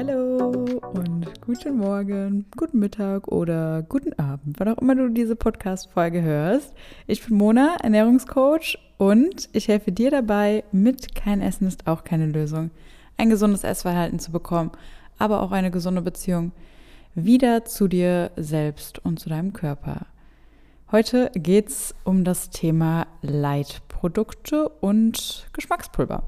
hallo 0.00 0.78
und 0.94 1.28
guten 1.42 1.76
Morgen, 1.76 2.46
guten 2.56 2.78
Mittag 2.78 3.28
oder 3.28 3.82
guten 3.82 4.18
Abend, 4.18 4.58
wann 4.58 4.68
auch 4.68 4.78
immer 4.78 4.94
du 4.94 5.10
diese 5.10 5.36
Podcast-Folge 5.36 6.22
hörst. 6.22 6.72
Ich 7.06 7.22
bin 7.22 7.36
Mona, 7.36 7.76
Ernährungscoach 7.82 8.78
und 8.96 9.50
ich 9.52 9.68
helfe 9.68 9.92
dir 9.92 10.10
dabei, 10.10 10.64
mit 10.72 11.14
kein 11.14 11.42
Essen 11.42 11.68
ist 11.68 11.86
auch 11.86 12.02
keine 12.02 12.24
Lösung, 12.24 12.70
ein 13.18 13.28
gesundes 13.28 13.62
Essverhalten 13.62 14.18
zu 14.18 14.32
bekommen, 14.32 14.70
aber 15.18 15.42
auch 15.42 15.52
eine 15.52 15.70
gesunde 15.70 16.00
Beziehung 16.00 16.52
wieder 17.14 17.66
zu 17.66 17.86
dir 17.86 18.30
selbst 18.36 19.04
und 19.04 19.20
zu 19.20 19.28
deinem 19.28 19.52
Körper. 19.52 20.06
Heute 20.90 21.30
geht 21.34 21.68
es 21.68 21.94
um 22.04 22.24
das 22.24 22.48
Thema 22.48 23.06
Leitprodukte 23.20 24.70
und 24.80 25.46
Geschmackspulver. 25.52 26.22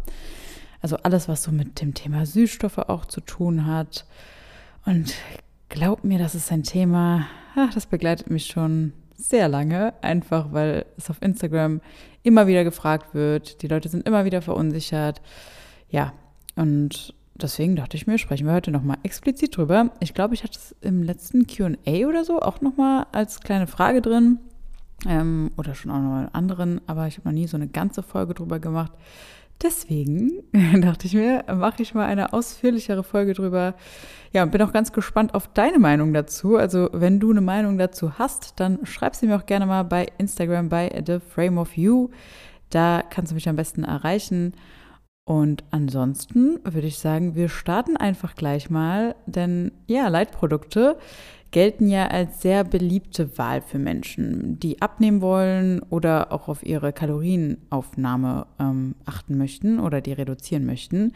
Also 0.83 0.97
alles, 0.97 1.29
was 1.29 1.45
so 1.45 1.53
mit 1.53 1.81
dem 1.81 1.95
Thema 1.95 2.27
Süßstoffe 2.27 2.79
auch 2.79 3.07
zu 3.07 3.21
tun 3.21 3.67
hat. 3.67 4.05
Und 4.85 5.15
glaub 5.69 6.05
mir, 6.05 6.19
das 6.19 6.35
ist 6.35 6.51
ein 6.51 6.65
Thema, 6.65 7.27
ach, 7.55 7.73
das 7.73 7.87
begleitet 7.87 8.31
mich 8.31 8.47
schon 8.47 8.93
sehr 9.17 9.49
lange, 9.49 9.95
einfach 10.03 10.53
weil 10.53 10.85
es 10.97 11.09
auf 11.09 11.23
Instagram 11.23 11.81
immer 12.23 12.47
wieder 12.47 12.65
gefragt 12.65 13.15
wird. 13.15 13.63
Die 13.63 13.69
Leute 13.69 13.89
sind 13.89 14.07
immer 14.07 14.25
wieder 14.25 14.43
verunsichert. 14.43 15.23
Ja, 15.89 16.13
und 16.57 17.15
deswegen 17.35 17.77
dachte 17.77 17.97
ich 17.97 18.07
mir, 18.07 18.19
sprechen 18.19 18.47
wir 18.47 18.55
heute 18.55 18.71
nochmal 18.71 18.99
explizit 19.05 19.57
drüber. 19.57 19.91
Ich 20.01 20.15
glaube, 20.15 20.35
ich 20.35 20.43
hatte 20.43 20.59
es 20.59 20.75
im 20.81 21.03
letzten 21.03 21.47
QA 21.47 22.07
oder 22.09 22.25
so 22.25 22.41
auch 22.41 22.61
nochmal 22.61 23.07
als 23.13 23.41
kleine 23.41 23.67
Frage 23.67 24.03
drin. 24.03 24.39
Ähm, 25.07 25.51
oder 25.57 25.75
schon 25.75 25.91
auch 25.91 25.99
noch 25.99 26.21
in 26.21 26.29
anderen, 26.29 26.81
aber 26.87 27.09
ich 27.09 27.19
habe 27.19 27.29
noch 27.29 27.35
nie 27.35 27.49
so 27.49 27.57
eine 27.57 27.67
ganze 27.67 28.03
Folge 28.03 28.35
drüber 28.35 28.61
gemacht. 28.61 28.93
Deswegen 29.63 30.43
dachte 30.81 31.07
ich 31.07 31.15
mir, 31.15 31.45
mache 31.55 31.83
ich 31.83 31.95
mal 31.95 32.07
eine 32.07 32.33
ausführlichere 32.33 33.05
Folge 33.05 33.35
drüber. 33.35 33.75
Ja, 34.33 34.43
und 34.43 34.51
bin 34.51 34.63
auch 34.63 34.73
ganz 34.73 34.93
gespannt 34.93 35.35
auf 35.35 35.49
deine 35.49 35.79
Meinung 35.79 36.13
dazu. 36.13 36.57
Also, 36.57 36.89
wenn 36.93 37.21
du 37.21 37.31
eine 37.31 37.43
Meinung 37.43 37.79
dazu 37.79 38.19
hast, 38.19 38.59
dann 38.59 38.85
schreib 38.85 39.15
sie 39.15 39.27
mir 39.27 39.37
auch 39.37 39.47
gerne 39.47 39.67
mal 39.67 39.85
bei 39.85 40.09
Instagram 40.19 40.69
bei 40.69 41.03
The 41.07 41.21
Frame 41.21 41.59
of 41.59 41.77
You. 41.77 42.11
Da 42.71 43.03
kannst 43.09 43.31
du 43.31 43.35
mich 43.35 43.49
am 43.49 43.57
besten 43.57 43.85
erreichen. 43.85 44.55
Und 45.25 45.63
ansonsten 45.71 46.59
würde 46.65 46.89
ich 46.89 46.99
sagen, 46.99 47.37
wir 47.37 47.49
starten 47.49 47.97
einfach 47.97 48.35
gleich 48.35 48.71
mal, 48.71 49.15
denn 49.27 49.71
ja, 49.87 50.09
Leitprodukte 50.09 50.99
gelten 51.53 51.89
ja 51.89 52.09
als 52.09 52.43
sehr 52.43 52.65
beliebte 52.65 53.39
Wahl 53.39 53.61
für 53.61 53.79
Menschen, 53.79 54.59
die 54.59 54.83
abnehmen 54.83 55.21
wollen 55.21 55.81
oder 55.91 56.33
auch 56.33 56.49
auf 56.49 56.65
ihre 56.65 56.93
Kalorienaufnahme 56.93 58.47
ähm, 58.59 58.95
achten 59.05 59.39
möchten 59.39 59.79
oder 59.79 60.01
die 60.01 60.13
reduzieren 60.13 60.67
möchten. 60.67 61.13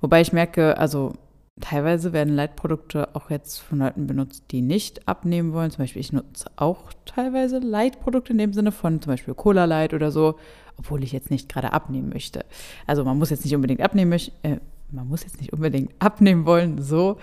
Wobei 0.00 0.20
ich 0.20 0.32
merke, 0.32 0.78
also 0.78 1.12
teilweise 1.60 2.12
werden 2.12 2.34
Leitprodukte 2.34 3.14
auch 3.14 3.28
jetzt 3.28 3.58
von 3.58 3.80
Leuten 3.80 4.06
benutzt, 4.06 4.44
die 4.52 4.62
nicht 4.62 5.06
abnehmen 5.08 5.52
wollen. 5.52 5.70
Zum 5.70 5.82
Beispiel, 5.82 6.00
ich 6.00 6.12
nutze 6.12 6.50
auch 6.56 6.92
teilweise 7.04 7.58
Leitprodukte 7.58 8.32
in 8.32 8.38
dem 8.38 8.52
Sinne 8.52 8.72
von 8.72 9.02
zum 9.02 9.12
Beispiel 9.12 9.34
Cola 9.34 9.64
Light 9.64 9.94
oder 9.94 10.12
so, 10.12 10.36
obwohl 10.78 11.02
ich 11.02 11.12
jetzt 11.12 11.30
nicht 11.30 11.48
gerade 11.48 11.72
abnehmen 11.72 12.08
möchte. 12.08 12.44
Also 12.86 13.04
man 13.04 13.18
muss 13.18 13.30
jetzt 13.30 13.44
nicht 13.44 13.54
unbedingt 13.54 13.80
abnehmen, 13.80 14.12
äh, 14.42 14.58
man 14.92 15.08
muss 15.08 15.24
jetzt 15.24 15.40
nicht 15.40 15.52
unbedingt 15.52 15.92
abnehmen 15.98 16.46
wollen, 16.46 16.80
so, 16.80 17.18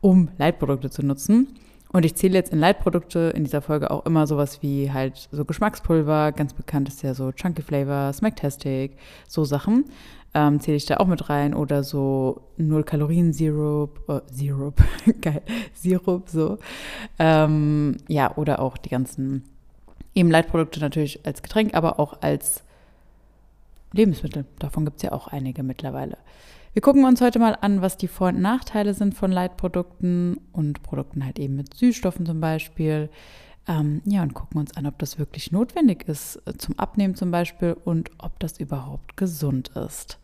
um 0.00 0.28
Leitprodukte 0.38 0.90
zu 0.90 1.04
nutzen. 1.04 1.48
Und 1.94 2.04
ich 2.04 2.16
zähle 2.16 2.34
jetzt 2.34 2.52
in 2.52 2.58
Leitprodukte 2.58 3.32
in 3.36 3.44
dieser 3.44 3.62
Folge 3.62 3.92
auch 3.92 4.04
immer 4.04 4.26
sowas 4.26 4.62
wie 4.62 4.90
halt 4.90 5.28
so 5.30 5.44
Geschmackspulver, 5.44 6.32
ganz 6.32 6.52
bekannt 6.52 6.88
ist 6.88 7.04
ja 7.04 7.14
so 7.14 7.30
Chunky 7.30 7.62
Flavor, 7.62 8.12
Smacktastic, 8.12 8.96
so 9.28 9.44
Sachen. 9.44 9.84
Ähm, 10.34 10.58
zähle 10.58 10.76
ich 10.76 10.86
da 10.86 10.96
auch 10.96 11.06
mit 11.06 11.30
rein 11.30 11.54
oder 11.54 11.84
so 11.84 12.40
Null 12.56 12.82
Kalorien 12.82 13.32
Sirup, 13.32 14.00
äh, 14.08 14.22
Sirup, 14.26 14.82
geil, 15.20 15.42
Sirup, 15.72 16.28
so. 16.28 16.58
Ähm, 17.20 17.98
ja, 18.08 18.36
oder 18.36 18.58
auch 18.58 18.76
die 18.76 18.88
ganzen 18.88 19.44
eben 20.16 20.32
Leitprodukte 20.32 20.80
natürlich 20.80 21.24
als 21.24 21.44
Getränk, 21.44 21.74
aber 21.74 22.00
auch 22.00 22.22
als 22.22 22.64
Lebensmittel. 23.92 24.46
Davon 24.58 24.84
gibt 24.84 24.96
es 24.96 25.04
ja 25.04 25.12
auch 25.12 25.28
einige 25.28 25.62
mittlerweile. 25.62 26.18
Wir 26.74 26.82
gucken 26.82 27.04
uns 27.04 27.20
heute 27.20 27.38
mal 27.38 27.56
an, 27.60 27.82
was 27.82 27.96
die 27.96 28.08
Vor- 28.08 28.30
und 28.30 28.40
Nachteile 28.40 28.94
sind 28.94 29.14
von 29.14 29.30
Leitprodukten 29.30 30.40
und 30.50 30.82
Produkten 30.82 31.24
halt 31.24 31.38
eben 31.38 31.54
mit 31.54 31.72
Süßstoffen 31.72 32.26
zum 32.26 32.40
Beispiel. 32.40 33.10
Ähm, 33.68 34.02
ja, 34.04 34.24
und 34.24 34.34
gucken 34.34 34.58
uns 34.58 34.76
an, 34.76 34.84
ob 34.86 34.98
das 34.98 35.16
wirklich 35.16 35.52
notwendig 35.52 36.08
ist 36.08 36.42
äh, 36.46 36.54
zum 36.58 36.76
Abnehmen 36.76 37.14
zum 37.14 37.30
Beispiel 37.30 37.76
und 37.84 38.10
ob 38.18 38.40
das 38.40 38.58
überhaupt 38.58 39.16
gesund 39.16 39.68
ist. 39.68 40.18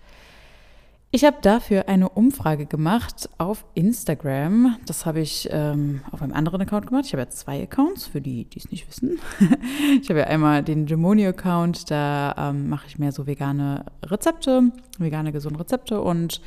Ich 1.13 1.25
habe 1.25 1.39
dafür 1.43 1.89
eine 1.89 2.09
Umfrage 2.09 2.67
gemacht 2.67 3.29
auf 3.37 3.65
Instagram. 3.75 4.77
Das 4.87 5.07
habe 5.07 5.19
ich 5.19 5.49
ähm, 5.51 6.03
auf 6.13 6.23
einem 6.23 6.33
anderen 6.33 6.61
Account 6.61 6.87
gemacht. 6.87 7.05
Ich 7.07 7.13
habe 7.13 7.23
ja 7.23 7.29
zwei 7.29 7.61
Accounts, 7.65 8.07
für 8.07 8.21
die, 8.21 8.45
die 8.45 8.61
es 8.61 8.71
nicht 8.71 8.87
wissen. 8.87 9.19
ich 10.01 10.09
habe 10.09 10.21
ja 10.21 10.27
einmal 10.27 10.63
den 10.63 10.87
Gemonio-Account, 10.87 11.91
da 11.91 12.37
ähm, 12.39 12.69
mache 12.69 12.87
ich 12.87 13.01
mehr 13.01 13.11
so 13.11 13.27
vegane 13.27 13.87
Rezepte, 14.05 14.71
vegane 14.99 15.33
gesunde 15.33 15.59
Rezepte. 15.59 16.01
Und 16.01 16.41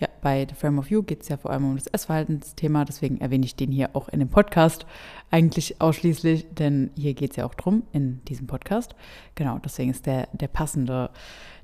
ja, 0.00 0.08
bei 0.20 0.46
The 0.48 0.54
Frame 0.54 0.78
of 0.78 0.90
You 0.90 1.02
geht 1.02 1.22
es 1.22 1.28
ja 1.28 1.36
vor 1.36 1.50
allem 1.50 1.70
um 1.70 1.76
das 1.76 1.86
Essverhaltensthema. 1.86 2.84
Deswegen 2.84 3.20
erwähne 3.20 3.44
ich 3.44 3.56
den 3.56 3.70
hier 3.72 3.90
auch 3.94 4.08
in 4.08 4.20
dem 4.20 4.28
Podcast 4.28 4.86
eigentlich 5.30 5.80
ausschließlich, 5.80 6.54
denn 6.54 6.90
hier 6.96 7.14
geht 7.14 7.30
es 7.32 7.36
ja 7.36 7.46
auch 7.46 7.54
drum 7.54 7.82
in 7.92 8.24
diesem 8.24 8.46
Podcast. 8.46 8.94
Genau, 9.34 9.58
deswegen 9.64 9.90
ist 9.90 10.06
der, 10.06 10.28
der 10.32 10.48
passende 10.48 11.10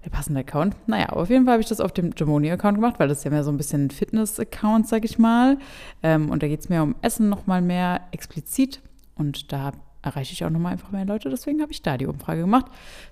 der 0.06 0.11
passende 0.11 0.41
Account. 0.41 0.77
Naja, 0.87 1.09
aber 1.09 1.22
auf 1.22 1.31
jeden 1.31 1.44
Fall 1.44 1.55
habe 1.55 1.62
ich 1.62 1.69
das 1.69 1.81
auf 1.81 1.93
dem 1.93 2.12
Gemoni-Account 2.12 2.77
gemacht, 2.77 2.94
weil 2.99 3.09
das 3.09 3.19
ist 3.19 3.25
ja 3.25 3.31
mehr 3.33 3.43
so 3.43 3.50
ein 3.50 3.56
bisschen 3.56 3.87
ein 3.87 3.91
Fitness-Account, 3.91 4.87
sag 4.87 5.05
ich 5.05 5.19
mal. 5.19 5.59
Ähm, 6.03 6.31
und 6.31 6.44
da 6.44 6.49
geht 6.49 6.61
es 6.61 6.69
mehr 6.69 6.84
um 6.84 6.94
Essen 7.03 7.28
nochmal 7.28 7.61
mehr 7.61 8.03
explizit. 8.12 8.81
Und 9.17 9.53
da 9.53 9.73
erreiche 10.03 10.33
ich 10.33 10.44
auch 10.44 10.50
nochmal 10.50 10.73
einfach 10.73 10.93
mehr 10.93 11.05
Leute. 11.05 11.28
Deswegen 11.28 11.61
habe 11.61 11.73
ich 11.73 11.83
da 11.83 11.99
die 11.99 12.06
Umfrage 12.06 12.43
gemacht 12.43 12.67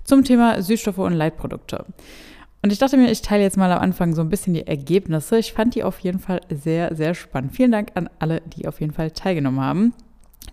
zum 0.05 0.23
Thema 0.23 0.61
Süßstoffe 0.61 0.99
und 0.99 1.13
Leitprodukte. 1.13 1.85
Und 2.65 2.71
ich 2.71 2.79
dachte 2.79 2.97
mir, 2.97 3.11
ich 3.11 3.21
teile 3.21 3.43
jetzt 3.43 3.57
mal 3.57 3.71
am 3.71 3.79
Anfang 3.79 4.15
so 4.15 4.21
ein 4.21 4.29
bisschen 4.29 4.55
die 4.55 4.65
Ergebnisse. 4.65 5.37
Ich 5.37 5.53
fand 5.53 5.75
die 5.75 5.83
auf 5.83 5.99
jeden 5.99 6.17
Fall 6.17 6.41
sehr, 6.49 6.95
sehr 6.95 7.13
spannend. 7.13 7.51
Vielen 7.51 7.71
Dank 7.71 7.91
an 7.93 8.09
alle, 8.17 8.41
die 8.41 8.67
auf 8.67 8.81
jeden 8.81 8.91
Fall 8.91 9.11
teilgenommen 9.11 9.61
haben. 9.61 9.93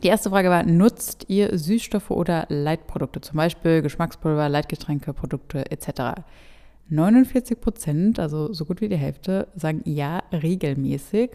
Die 0.02 0.08
erste 0.08 0.28
Frage 0.28 0.50
war, 0.50 0.62
nutzt 0.62 1.24
ihr 1.28 1.56
Süßstoffe 1.56 2.10
oder 2.10 2.44
Leitprodukte, 2.50 3.22
zum 3.22 3.38
Beispiel 3.38 3.80
Geschmackspulver, 3.80 4.50
Leitgetränke, 4.50 5.14
Produkte 5.14 5.70
etc.? 5.70 6.20
49 6.90 7.58
Prozent, 7.58 8.18
also 8.18 8.52
so 8.52 8.66
gut 8.66 8.82
wie 8.82 8.90
die 8.90 8.96
Hälfte, 8.96 9.48
sagen 9.56 9.80
ja 9.86 10.22
regelmäßig. 10.34 11.30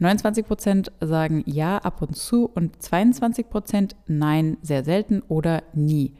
29 0.00 0.46
Prozent 0.46 0.92
sagen 1.00 1.44
ja 1.46 1.78
ab 1.78 2.02
und 2.02 2.14
zu 2.14 2.50
und 2.54 2.82
22 2.82 3.48
Prozent 3.48 3.96
nein 4.06 4.58
sehr 4.60 4.84
selten 4.84 5.22
oder 5.28 5.62
nie. 5.72 6.12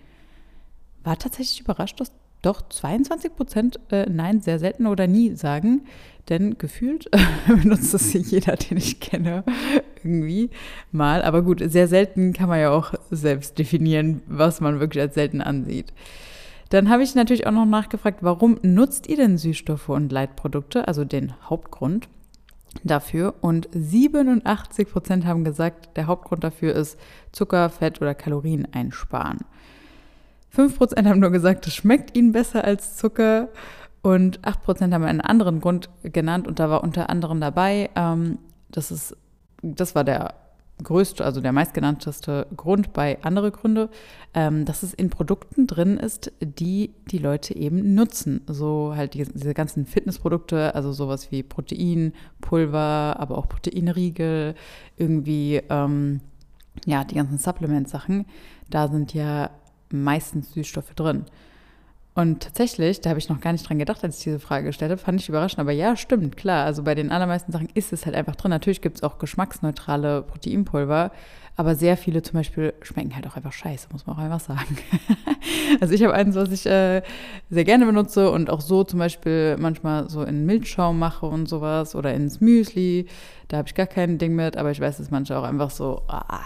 War 1.03 1.19
tatsächlich 1.19 1.61
überrascht, 1.61 2.01
dass 2.01 2.24
doch 2.45 2.63
22 2.69 3.35
Prozent 3.35 3.81
äh, 3.91 4.07
Nein 4.09 4.41
sehr 4.41 4.59
selten 4.59 4.87
oder 4.87 5.07
nie 5.07 5.35
sagen, 5.35 5.87
denn 6.29 6.57
gefühlt 6.59 7.11
benutzt 7.47 7.95
das 7.95 8.13
jeder, 8.13 8.57
den 8.57 8.79
ich 8.79 9.01
kenne, 9.01 9.45
irgendwie 9.97 10.51
mal. 10.91 11.23
Aber 11.23 11.43
gut, 11.43 11.63
sehr 11.65 11.89
selten 11.89 12.33
kann 12.33 12.49
man 12.49 12.61
ja 12.61 12.71
auch 12.71 12.95
selbst 13.11 13.59
definieren, 13.59 14.23
was 14.27 14.61
man 14.61 14.81
wirklich 14.81 15.03
als 15.03 15.15
selten 15.15 15.41
ansieht. 15.41 15.93
Dann 16.71 16.89
habe 16.89 17.03
ich 17.03 17.15
natürlich 17.15 17.47
auch 17.47 17.53
noch 17.53 17.67
nachgefragt, 17.67 18.23
warum 18.23 18.59
nutzt 18.63 19.07
ihr 19.09 19.17
denn 19.17 19.39
Süßstoffe 19.39 19.91
und 19.91 20.11
Leitprodukte, 20.11 20.89
also 20.89 21.05
den 21.05 21.35
Hauptgrund 21.49 22.09
dafür? 22.83 23.35
Und 23.43 23.69
87 23.73 24.89
Prozent 24.91 25.27
haben 25.27 25.45
gesagt, 25.45 25.97
der 25.97 26.07
Hauptgrund 26.07 26.43
dafür 26.43 26.75
ist 26.75 26.99
Zucker, 27.33 27.69
Fett 27.69 28.01
oder 28.01 28.15
Kalorien 28.15 28.67
einsparen. 28.73 29.39
5% 30.57 31.09
haben 31.09 31.21
nur 31.21 31.31
gesagt, 31.31 31.67
es 31.67 31.75
schmeckt 31.75 32.17
ihnen 32.17 32.33
besser 32.33 32.65
als 32.65 32.97
Zucker. 32.97 33.49
Und 34.03 34.41
8% 34.41 34.93
haben 34.93 35.05
einen 35.05 35.23
anderen 35.23 35.61
Grund 35.63 35.89
genannt 36.03 36.47
und 36.47 36.59
da 36.59 36.69
war 36.69 36.85
unter 36.85 37.09
anderem 37.09 37.41
dabei, 37.41 37.89
ähm, 37.97 38.39
das 38.71 38.91
ist, 38.91 39.17
das 39.63 39.95
war 39.95 40.05
der 40.05 40.35
größte, 40.83 41.25
also 41.25 41.41
der 41.41 41.53
meistgenannteste 41.53 42.47
Grund 42.57 42.93
bei 42.93 43.19
andere 43.23 43.51
Gründe, 43.51 43.89
ähm, 44.35 44.65
dass 44.65 44.83
es 44.83 44.93
in 44.93 45.09
Produkten 45.09 45.67
drin 45.67 45.97
ist, 45.97 46.33
die 46.41 46.93
die 47.11 47.19
Leute 47.19 47.57
eben 47.57 47.95
nutzen. 47.95 48.43
So 48.47 48.93
halt 48.95 49.15
die, 49.15 49.25
diese 49.25 49.55
ganzen 49.55 49.87
Fitnessprodukte, 49.87 50.75
also 50.75 50.93
sowas 50.93 51.31
wie 51.31 51.43
Protein, 51.43 52.13
Pulver, 52.41 53.17
aber 53.19 53.39
auch 53.39 53.49
Proteinriegel, 53.49 54.55
irgendwie, 54.97 55.63
ähm, 55.71 56.21
ja, 56.85 57.05
die 57.05 57.15
ganzen 57.15 57.39
Supplement-Sachen, 57.39 58.27
da 58.69 58.89
sind 58.89 59.15
ja 59.15 59.51
meistens 59.93 60.53
Süßstoffe 60.53 60.95
drin. 60.95 61.25
Und 62.17 62.45
tatsächlich, 62.45 63.01
da 63.01 63.11
habe 63.11 63.19
ich 63.19 63.29
noch 63.29 63.41
gar 63.41 63.51
nicht 63.51 63.69
dran 63.69 63.81
gedacht, 63.81 64.05
als 64.05 64.19
ich 64.19 64.25
diese 64.25 64.39
Frage 64.39 64.67
gestellt 64.67 64.93
habe, 64.93 65.01
fand 65.01 65.21
ich 65.21 65.29
überraschend. 65.29 65.59
Aber 65.59 65.73
ja, 65.73 65.97
stimmt, 65.97 66.37
klar. 66.37 66.65
Also 66.65 66.85
bei 66.85 66.95
den 66.95 67.11
allermeisten 67.11 67.51
Sachen 67.51 67.69
ist 67.75 67.93
es 67.93 68.07
halt 68.07 68.15
einfach 68.15 68.37
drin. 68.37 68.51
Natürlich 68.51 68.81
gibt 68.83 68.99
es 68.99 69.03
auch 69.03 69.19
geschmacksneutrale 69.19 70.23
Proteinpulver, 70.23 71.11
aber 71.57 71.75
sehr 71.75 71.97
viele 71.97 72.23
zum 72.23 72.35
Beispiel 72.35 72.73
schmecken 72.83 73.17
halt 73.17 73.27
auch 73.27 73.35
einfach 73.35 73.53
scheiße, 73.53 73.89
muss 73.91 74.07
man 74.07 74.17
auch 74.17 74.21
einfach 74.21 74.39
sagen. 74.39 74.79
also 75.81 75.93
ich 75.93 76.05
habe 76.05 76.15
eins, 76.15 76.37
was 76.37 76.53
ich 76.53 76.67
äh, 76.67 77.03
sehr 77.51 77.65
gerne 77.65 77.85
benutze 77.85 78.31
und 78.31 78.49
auch 78.49 78.61
so 78.61 78.85
zum 78.85 79.01
Beispiel 79.01 79.57
manchmal 79.59 80.09
so 80.09 80.23
in 80.23 80.47
Milchschaum 80.47 81.01
mache 81.01 81.27
und 81.27 81.49
sowas 81.49 81.97
oder 81.97 82.15
ins 82.15 82.41
Müsli. 82.41 83.09
Da 83.49 83.57
habe 83.57 83.67
ich 83.69 83.75
gar 83.75 83.87
kein 83.89 84.19
Ding 84.19 84.37
mit, 84.37 84.57
aber 84.57 84.71
ich 84.71 84.81
weiß, 84.81 84.99
dass 84.99 85.11
manche 85.11 85.37
auch 85.37 85.45
einfach 85.45 85.71
so, 85.71 86.03
ah, 86.07 86.41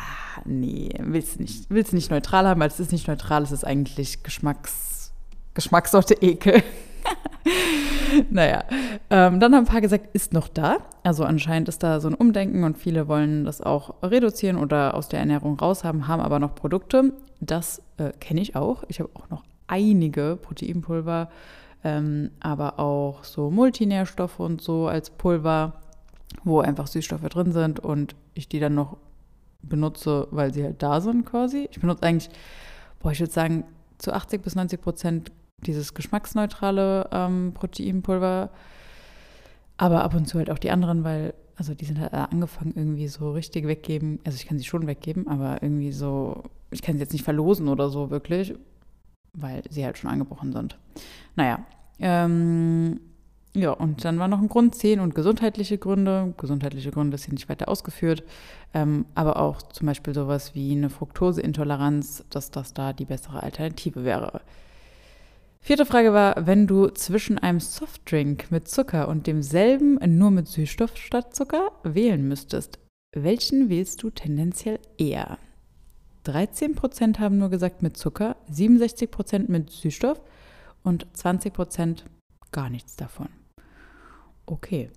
nee, 0.46 0.88
willst 0.98 1.40
nicht, 1.40 1.68
willst 1.68 1.92
nicht 1.92 2.10
neutral 2.10 2.46
haben, 2.46 2.60
weil 2.60 2.68
es 2.68 2.80
ist 2.80 2.92
nicht 2.92 3.06
neutral, 3.06 3.42
es 3.42 3.52
ist 3.52 3.64
eigentlich 3.66 4.22
Geschmacks 4.22 4.97
Geschmackssorte 5.58 6.14
Ekel. 6.22 6.62
naja, 8.30 8.62
ähm, 9.10 9.40
dann 9.40 9.52
haben 9.52 9.64
ein 9.64 9.68
paar 9.68 9.80
gesagt, 9.80 10.10
ist 10.12 10.32
noch 10.32 10.46
da. 10.46 10.76
Also 11.02 11.24
anscheinend 11.24 11.68
ist 11.68 11.82
da 11.82 11.98
so 11.98 12.06
ein 12.06 12.14
Umdenken 12.14 12.62
und 12.62 12.78
viele 12.78 13.08
wollen 13.08 13.44
das 13.44 13.60
auch 13.60 14.00
reduzieren 14.00 14.56
oder 14.56 14.94
aus 14.94 15.08
der 15.08 15.18
Ernährung 15.18 15.58
raushaben, 15.58 16.06
haben 16.06 16.22
aber 16.22 16.38
noch 16.38 16.54
Produkte. 16.54 17.12
Das 17.40 17.82
äh, 17.96 18.12
kenne 18.20 18.40
ich 18.40 18.54
auch. 18.54 18.84
Ich 18.86 19.00
habe 19.00 19.10
auch 19.14 19.28
noch 19.30 19.42
einige 19.66 20.38
Proteinpulver, 20.40 21.28
ähm, 21.82 22.30
aber 22.38 22.78
auch 22.78 23.24
so 23.24 23.50
Multinährstoffe 23.50 24.38
und 24.38 24.62
so 24.62 24.86
als 24.86 25.10
Pulver, 25.10 25.72
wo 26.44 26.60
einfach 26.60 26.86
Süßstoffe 26.86 27.28
drin 27.30 27.50
sind 27.50 27.80
und 27.80 28.14
ich 28.34 28.48
die 28.48 28.60
dann 28.60 28.76
noch 28.76 28.96
benutze, 29.62 30.28
weil 30.30 30.54
sie 30.54 30.62
halt 30.62 30.84
da 30.84 31.00
sind 31.00 31.26
quasi. 31.26 31.68
Ich 31.72 31.80
benutze 31.80 32.04
eigentlich, 32.04 32.30
boah, 33.00 33.10
ich 33.10 33.18
würde 33.18 33.32
sagen, 33.32 33.64
zu 33.98 34.12
80 34.12 34.40
bis 34.40 34.54
90 34.54 34.80
Prozent 34.80 35.32
dieses 35.66 35.94
geschmacksneutrale 35.94 37.08
ähm, 37.12 37.52
Proteinpulver, 37.54 38.50
aber 39.76 40.04
ab 40.04 40.14
und 40.14 40.26
zu 40.26 40.38
halt 40.38 40.50
auch 40.50 40.58
die 40.58 40.70
anderen, 40.70 41.04
weil, 41.04 41.34
also 41.56 41.74
die 41.74 41.84
sind 41.84 42.00
halt 42.00 42.12
angefangen 42.12 42.72
irgendwie 42.74 43.08
so 43.08 43.32
richtig 43.32 43.66
weggeben. 43.66 44.20
Also 44.24 44.36
ich 44.36 44.46
kann 44.46 44.58
sie 44.58 44.64
schon 44.64 44.86
weggeben, 44.86 45.28
aber 45.28 45.62
irgendwie 45.62 45.92
so, 45.92 46.44
ich 46.70 46.82
kann 46.82 46.96
sie 46.96 47.02
jetzt 47.02 47.12
nicht 47.12 47.24
verlosen 47.24 47.68
oder 47.68 47.88
so 47.88 48.10
wirklich, 48.10 48.54
weil 49.34 49.62
sie 49.70 49.84
halt 49.84 49.98
schon 49.98 50.10
angebrochen 50.10 50.52
sind. 50.52 50.78
Naja, 51.36 51.64
ähm, 52.00 53.00
ja, 53.54 53.72
und 53.72 54.04
dann 54.04 54.18
war 54.18 54.28
noch 54.28 54.40
ein 54.40 54.48
Grund 54.48 54.74
10 54.74 55.00
und 55.00 55.14
gesundheitliche 55.14 55.78
Gründe. 55.78 56.34
Gesundheitliche 56.36 56.90
Gründe 56.90 57.16
ist 57.16 57.24
hier 57.24 57.34
nicht 57.34 57.48
weiter 57.48 57.68
ausgeführt, 57.68 58.22
ähm, 58.74 59.06
aber 59.14 59.40
auch 59.40 59.62
zum 59.62 59.86
Beispiel 59.86 60.14
sowas 60.14 60.54
wie 60.54 60.72
eine 60.72 60.90
Fructoseintoleranz, 60.90 62.24
dass 62.30 62.50
das 62.50 62.74
da 62.74 62.92
die 62.92 63.06
bessere 63.06 63.42
Alternative 63.42 64.04
wäre. 64.04 64.42
Vierte 65.60 65.84
Frage 65.84 66.12
war, 66.12 66.46
wenn 66.46 66.66
du 66.66 66.88
zwischen 66.88 67.38
einem 67.38 67.60
Softdrink 67.60 68.50
mit 68.50 68.68
Zucker 68.68 69.08
und 69.08 69.26
demselben 69.26 69.98
nur 70.16 70.30
mit 70.30 70.48
Süßstoff 70.48 70.96
statt 70.96 71.34
Zucker 71.34 71.72
wählen 71.82 72.26
müsstest, 72.26 72.78
welchen 73.14 73.68
wählst 73.68 74.02
du 74.02 74.10
tendenziell 74.10 74.78
eher? 74.96 75.38
13% 76.26 77.18
haben 77.18 77.38
nur 77.38 77.50
gesagt 77.50 77.82
mit 77.82 77.96
Zucker, 77.96 78.36
67% 78.50 79.50
mit 79.50 79.70
Süßstoff 79.70 80.20
und 80.82 81.06
20% 81.14 82.02
gar 82.52 82.70
nichts 82.70 82.96
davon. 82.96 83.28
Okay. 84.46 84.90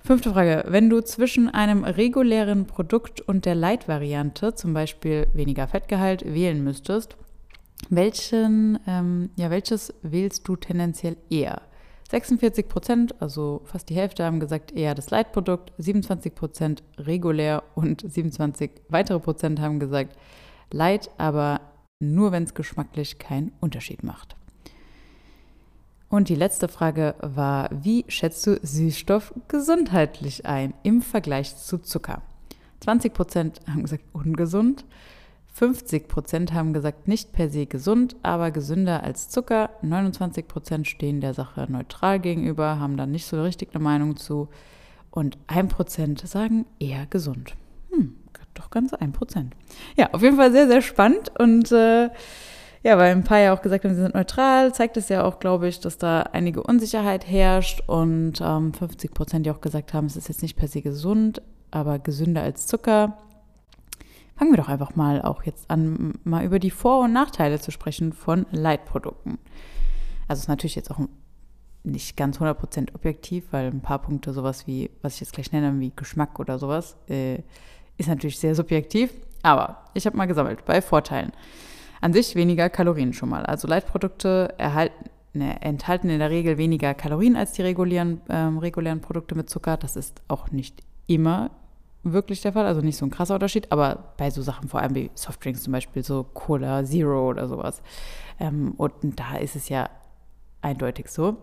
Fünfte 0.00 0.32
Frage. 0.32 0.64
Wenn 0.68 0.88
du 0.88 1.00
zwischen 1.02 1.48
einem 1.48 1.84
regulären 1.84 2.66
Produkt 2.66 3.20
und 3.20 3.44
der 3.44 3.54
Light-Variante, 3.54 4.54
zum 4.54 4.72
Beispiel 4.72 5.26
weniger 5.34 5.68
Fettgehalt, 5.68 6.24
wählen 6.24 6.62
müsstest, 6.62 7.16
welchen, 7.90 8.78
ähm, 8.86 9.30
ja, 9.36 9.50
welches 9.50 9.94
wählst 10.02 10.46
du 10.48 10.56
tendenziell 10.56 11.16
eher? 11.30 11.62
46 12.10 12.68
Prozent, 12.68 13.20
also 13.20 13.60
fast 13.64 13.90
die 13.90 13.94
Hälfte, 13.94 14.24
haben 14.24 14.40
gesagt 14.40 14.72
eher 14.72 14.94
das 14.94 15.10
Leitprodukt, 15.10 15.72
27 15.76 16.34
Prozent 16.34 16.82
regulär 16.96 17.62
und 17.74 18.00
27 18.00 18.70
weitere 18.88 19.20
Prozent 19.20 19.60
haben 19.60 19.78
gesagt 19.78 20.16
Light, 20.70 21.10
aber 21.18 21.60
nur 22.00 22.32
wenn 22.32 22.44
es 22.44 22.54
geschmacklich 22.54 23.18
keinen 23.18 23.52
Unterschied 23.60 24.02
macht. 24.02 24.36
Und 26.08 26.30
die 26.30 26.34
letzte 26.34 26.68
Frage 26.68 27.14
war, 27.20 27.68
wie 27.70 28.06
schätzt 28.08 28.46
du 28.46 28.58
Süßstoff 28.62 29.34
gesundheitlich 29.48 30.46
ein 30.46 30.72
im 30.82 31.02
Vergleich 31.02 31.56
zu 31.56 31.76
Zucker? 31.76 32.22
20 32.80 33.12
Prozent 33.12 33.60
haben 33.66 33.82
gesagt 33.82 34.04
ungesund, 34.12 34.86
50 35.58 36.06
Prozent 36.06 36.52
haben 36.52 36.72
gesagt, 36.72 37.08
nicht 37.08 37.32
per 37.32 37.50
se 37.50 37.66
gesund, 37.66 38.14
aber 38.22 38.52
gesünder 38.52 39.02
als 39.02 39.28
Zucker. 39.28 39.70
29 39.82 40.46
Prozent 40.46 40.86
stehen 40.86 41.20
der 41.20 41.34
Sache 41.34 41.66
neutral 41.68 42.20
gegenüber, 42.20 42.78
haben 42.78 42.96
dann 42.96 43.10
nicht 43.10 43.26
so 43.26 43.42
richtig 43.42 43.74
eine 43.74 43.82
Meinung 43.82 44.16
zu. 44.16 44.48
Und 45.10 45.36
1 45.48 45.74
Prozent 45.74 46.20
sagen 46.20 46.64
eher 46.78 47.06
gesund. 47.06 47.56
Hm, 47.90 48.14
doch 48.54 48.70
ganz 48.70 48.92
1 48.94 49.12
Prozent. 49.16 49.56
Ja, 49.96 50.10
auf 50.12 50.22
jeden 50.22 50.36
Fall 50.36 50.52
sehr, 50.52 50.68
sehr 50.68 50.80
spannend. 50.80 51.32
Und 51.40 51.72
äh, 51.72 52.04
ja, 52.84 52.96
weil 52.96 53.10
ein 53.10 53.24
paar 53.24 53.40
ja 53.40 53.52
auch 53.52 53.60
gesagt 53.60 53.84
haben, 53.84 53.96
sie 53.96 54.02
sind 54.02 54.14
neutral, 54.14 54.72
zeigt 54.72 54.96
es 54.96 55.08
ja 55.08 55.24
auch, 55.24 55.40
glaube 55.40 55.66
ich, 55.66 55.80
dass 55.80 55.98
da 55.98 56.22
einige 56.22 56.62
Unsicherheit 56.62 57.26
herrscht. 57.26 57.82
Und 57.88 58.40
ähm, 58.40 58.72
50 58.72 59.12
Prozent 59.12 59.44
ja 59.44 59.54
auch 59.54 59.60
gesagt 59.60 59.92
haben, 59.92 60.06
es 60.06 60.16
ist 60.16 60.28
jetzt 60.28 60.42
nicht 60.42 60.56
per 60.56 60.68
se 60.68 60.82
gesund, 60.82 61.42
aber 61.72 61.98
gesünder 61.98 62.42
als 62.42 62.68
Zucker. 62.68 63.18
Fangen 64.38 64.52
wir 64.52 64.56
doch 64.56 64.68
einfach 64.68 64.94
mal 64.94 65.20
auch 65.20 65.42
jetzt 65.42 65.68
an, 65.68 66.14
mal 66.22 66.44
über 66.44 66.60
die 66.60 66.70
Vor- 66.70 67.02
und 67.02 67.12
Nachteile 67.12 67.58
zu 67.58 67.72
sprechen 67.72 68.12
von 68.12 68.46
Leitprodukten. 68.52 69.38
Also 70.28 70.38
es 70.38 70.44
ist 70.44 70.48
natürlich 70.48 70.76
jetzt 70.76 70.92
auch 70.92 71.00
nicht 71.82 72.16
ganz 72.16 72.38
100% 72.38 72.94
objektiv, 72.94 73.46
weil 73.50 73.66
ein 73.66 73.80
paar 73.80 73.98
Punkte, 73.98 74.32
sowas 74.32 74.68
wie, 74.68 74.90
was 75.02 75.14
ich 75.14 75.20
jetzt 75.20 75.32
gleich 75.32 75.50
nenne, 75.50 75.80
wie 75.80 75.92
Geschmack 75.94 76.38
oder 76.38 76.56
sowas, 76.60 76.96
äh, 77.08 77.42
ist 77.96 78.08
natürlich 78.08 78.38
sehr 78.38 78.54
subjektiv. 78.54 79.10
Aber 79.42 79.84
ich 79.94 80.06
habe 80.06 80.16
mal 80.16 80.26
gesammelt 80.26 80.64
bei 80.64 80.82
Vorteilen. 80.82 81.32
An 82.00 82.12
sich 82.12 82.36
weniger 82.36 82.70
Kalorien 82.70 83.12
schon 83.14 83.30
mal. 83.30 83.44
Also 83.44 83.66
Leitprodukte 83.66 84.54
erhalten, 84.56 85.10
ne, 85.32 85.60
enthalten 85.62 86.10
in 86.10 86.20
der 86.20 86.30
Regel 86.30 86.58
weniger 86.58 86.94
Kalorien 86.94 87.34
als 87.34 87.52
die 87.52 87.62
regulären, 87.62 88.20
ähm, 88.28 88.58
regulären 88.58 89.00
Produkte 89.00 89.34
mit 89.34 89.50
Zucker. 89.50 89.76
Das 89.76 89.96
ist 89.96 90.22
auch 90.28 90.52
nicht 90.52 90.84
immer 91.08 91.50
wirklich 92.02 92.40
der 92.40 92.52
Fall, 92.52 92.66
also 92.66 92.80
nicht 92.80 92.96
so 92.96 93.06
ein 93.06 93.10
krasser 93.10 93.34
Unterschied, 93.34 93.70
aber 93.72 94.14
bei 94.16 94.30
so 94.30 94.42
Sachen, 94.42 94.68
vor 94.68 94.80
allem 94.80 94.94
wie 94.94 95.10
Softdrinks 95.14 95.62
zum 95.62 95.72
Beispiel, 95.72 96.02
so 96.02 96.24
Cola 96.24 96.84
Zero 96.84 97.28
oder 97.28 97.48
sowas. 97.48 97.82
Ähm, 98.40 98.74
und 98.76 98.94
da 99.18 99.36
ist 99.36 99.56
es 99.56 99.68
ja 99.68 99.90
eindeutig 100.60 101.08
so. 101.08 101.38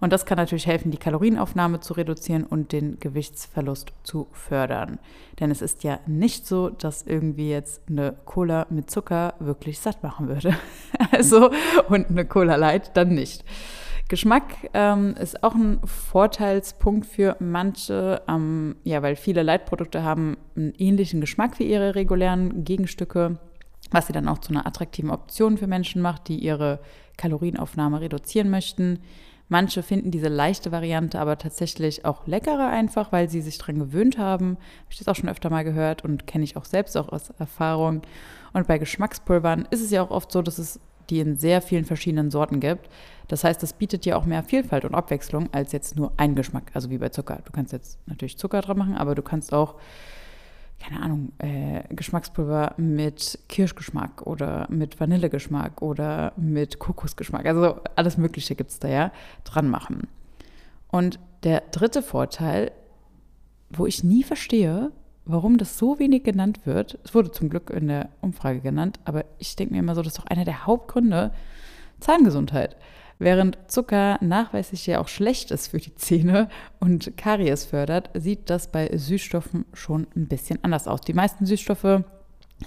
Und 0.00 0.12
das 0.12 0.26
kann 0.26 0.36
natürlich 0.36 0.66
helfen, 0.66 0.90
die 0.90 0.98
Kalorienaufnahme 0.98 1.80
zu 1.80 1.94
reduzieren 1.94 2.44
und 2.44 2.72
den 2.72 2.98
Gewichtsverlust 2.98 3.92
zu 4.02 4.28
fördern. 4.32 4.98
Denn 5.40 5.50
es 5.50 5.62
ist 5.62 5.84
ja 5.84 6.00
nicht 6.06 6.46
so, 6.46 6.70
dass 6.70 7.02
irgendwie 7.02 7.50
jetzt 7.50 7.82
eine 7.88 8.14
Cola 8.24 8.66
mit 8.70 8.90
Zucker 8.90 9.34
wirklich 9.38 9.80
satt 9.80 10.02
machen 10.02 10.28
würde. 10.28 10.56
also, 11.10 11.50
und 11.88 12.10
eine 12.10 12.26
Cola 12.26 12.56
Light 12.56 12.96
dann 12.96 13.14
nicht. 13.14 13.44
Geschmack 14.08 14.70
ähm, 14.74 15.14
ist 15.18 15.42
auch 15.42 15.54
ein 15.54 15.80
Vorteilspunkt 15.84 17.06
für 17.06 17.36
manche, 17.40 18.20
ähm, 18.28 18.76
ja, 18.84 19.02
weil 19.02 19.16
viele 19.16 19.42
Leitprodukte 19.42 20.02
haben 20.02 20.36
einen 20.56 20.74
ähnlichen 20.76 21.20
Geschmack 21.22 21.58
wie 21.58 21.70
ihre 21.70 21.94
regulären 21.94 22.64
Gegenstücke, 22.64 23.38
was 23.90 24.06
sie 24.06 24.12
dann 24.12 24.28
auch 24.28 24.38
zu 24.38 24.50
einer 24.50 24.66
attraktiven 24.66 25.10
Option 25.10 25.56
für 25.56 25.66
Menschen 25.66 26.02
macht, 26.02 26.28
die 26.28 26.38
ihre 26.38 26.80
Kalorienaufnahme 27.16 28.02
reduzieren 28.02 28.50
möchten. 28.50 28.98
Manche 29.48 29.82
finden 29.82 30.10
diese 30.10 30.28
leichte 30.28 30.72
Variante 30.72 31.18
aber 31.18 31.38
tatsächlich 31.38 32.04
auch 32.04 32.26
leckerer 32.26 32.68
einfach, 32.68 33.10
weil 33.12 33.28
sie 33.28 33.40
sich 33.40 33.58
daran 33.58 33.78
gewöhnt 33.78 34.18
haben. 34.18 34.56
Habe 34.56 34.90
ich 34.90 34.98
das 34.98 35.08
auch 35.08 35.16
schon 35.16 35.28
öfter 35.28 35.50
mal 35.50 35.64
gehört 35.64 36.04
und 36.04 36.26
kenne 36.26 36.44
ich 36.44 36.56
auch 36.56 36.64
selbst 36.64 36.96
auch 36.96 37.08
aus 37.08 37.30
Erfahrung. 37.38 38.02
Und 38.52 38.66
bei 38.66 38.78
Geschmackspulvern 38.78 39.66
ist 39.70 39.82
es 39.82 39.90
ja 39.90 40.02
auch 40.02 40.10
oft 40.10 40.32
so, 40.32 40.42
dass 40.42 40.58
es 40.58 40.80
die 41.10 41.20
in 41.20 41.36
sehr 41.36 41.62
vielen 41.62 41.84
verschiedenen 41.84 42.30
Sorten 42.30 42.60
gibt. 42.60 42.88
Das 43.28 43.44
heißt, 43.44 43.62
das 43.62 43.72
bietet 43.72 44.04
dir 44.04 44.18
auch 44.18 44.26
mehr 44.26 44.42
Vielfalt 44.42 44.84
und 44.84 44.94
Abwechslung 44.94 45.48
als 45.52 45.72
jetzt 45.72 45.96
nur 45.96 46.12
ein 46.16 46.34
Geschmack, 46.34 46.70
also 46.74 46.90
wie 46.90 46.98
bei 46.98 47.08
Zucker. 47.08 47.40
Du 47.44 47.52
kannst 47.52 47.72
jetzt 47.72 47.98
natürlich 48.06 48.38
Zucker 48.38 48.60
dran 48.60 48.78
machen, 48.78 48.94
aber 48.96 49.14
du 49.14 49.22
kannst 49.22 49.52
auch, 49.54 49.76
keine 50.78 51.00
Ahnung, 51.00 51.32
äh, 51.38 51.82
Geschmackspulver 51.94 52.74
mit 52.76 53.38
Kirschgeschmack 53.48 54.26
oder 54.26 54.66
mit 54.68 55.00
Vanillegeschmack 55.00 55.80
oder 55.80 56.32
mit 56.36 56.78
Kokosgeschmack. 56.78 57.46
Also 57.46 57.80
alles 57.96 58.18
Mögliche 58.18 58.54
gibt 58.54 58.70
es 58.70 58.78
da 58.78 58.88
ja 58.88 59.12
dran 59.44 59.70
machen. 59.70 60.08
Und 60.88 61.18
der 61.42 61.62
dritte 61.72 62.02
Vorteil, 62.02 62.72
wo 63.70 63.86
ich 63.86 64.04
nie 64.04 64.22
verstehe, 64.22 64.92
warum 65.24 65.58
das 65.58 65.78
so 65.78 65.98
wenig 65.98 66.24
genannt 66.24 66.60
wird. 66.64 66.98
Es 67.04 67.14
wurde 67.14 67.30
zum 67.30 67.48
Glück 67.48 67.70
in 67.70 67.88
der 67.88 68.10
Umfrage 68.20 68.60
genannt, 68.60 69.00
aber 69.04 69.24
ich 69.38 69.56
denke 69.56 69.74
mir 69.74 69.80
immer 69.80 69.94
so, 69.94 70.02
das 70.02 70.14
ist 70.14 70.18
doch 70.18 70.26
einer 70.26 70.44
der 70.44 70.66
Hauptgründe 70.66 71.32
Zahngesundheit. 72.00 72.76
Während 73.18 73.58
Zucker 73.68 74.18
nachweislich 74.20 74.86
ja 74.86 75.00
auch 75.00 75.08
schlecht 75.08 75.50
ist 75.50 75.68
für 75.68 75.78
die 75.78 75.94
Zähne 75.94 76.48
und 76.80 77.16
Karies 77.16 77.64
fördert, 77.64 78.10
sieht 78.14 78.50
das 78.50 78.70
bei 78.70 78.90
Süßstoffen 78.94 79.64
schon 79.72 80.06
ein 80.16 80.26
bisschen 80.26 80.58
anders 80.62 80.88
aus. 80.88 81.00
Die 81.00 81.14
meisten 81.14 81.46
Süßstoffe 81.46 82.02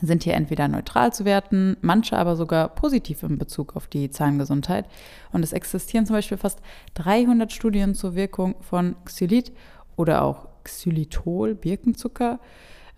sind 0.01 0.23
hier 0.23 0.35
entweder 0.35 0.67
neutral 0.67 1.11
zu 1.11 1.25
werten, 1.25 1.77
manche 1.81 2.17
aber 2.17 2.35
sogar 2.35 2.69
positiv 2.69 3.23
in 3.23 3.37
Bezug 3.37 3.75
auf 3.75 3.87
die 3.87 4.09
Zahngesundheit. 4.09 4.85
Und 5.31 5.43
es 5.43 5.53
existieren 5.53 6.05
zum 6.05 6.15
Beispiel 6.15 6.37
fast 6.37 6.59
300 6.95 7.51
Studien 7.51 7.93
zur 7.93 8.15
Wirkung 8.15 8.55
von 8.61 8.95
Xylit 9.05 9.51
oder 9.95 10.23
auch 10.23 10.46
Xylitol, 10.67 11.55
Birkenzucker, 11.55 12.39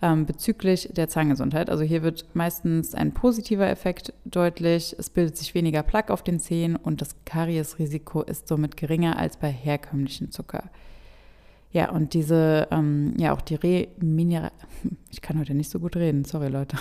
ähm, 0.01 0.25
bezüglich 0.25 0.89
der 0.91 1.07
Zahngesundheit. 1.07 1.69
Also 1.69 1.83
hier 1.83 2.03
wird 2.03 2.25
meistens 2.33 2.95
ein 2.95 3.13
positiver 3.13 3.69
Effekt 3.69 4.13
deutlich. 4.25 4.95
Es 4.97 5.09
bildet 5.09 5.37
sich 5.37 5.53
weniger 5.53 5.83
Plaque 5.83 6.11
auf 6.11 6.23
den 6.23 6.39
Zähnen 6.39 6.75
und 6.75 7.01
das 7.01 7.15
Kariesrisiko 7.25 8.23
ist 8.23 8.47
somit 8.47 8.77
geringer 8.77 9.17
als 9.17 9.37
bei 9.37 9.51
herkömmlichen 9.51 10.31
Zucker. 10.31 10.63
Ja, 11.71 11.91
und 11.91 12.15
diese, 12.15 12.67
ähm, 12.71 13.13
ja, 13.17 13.33
auch 13.33 13.41
die 13.41 13.55
Remineral... 13.55 14.51
Ich 15.11 15.21
kann 15.21 15.39
heute 15.39 15.53
nicht 15.53 15.69
so 15.69 15.79
gut 15.79 15.97
reden, 15.97 16.25
sorry 16.25 16.47
Leute. 16.47 16.77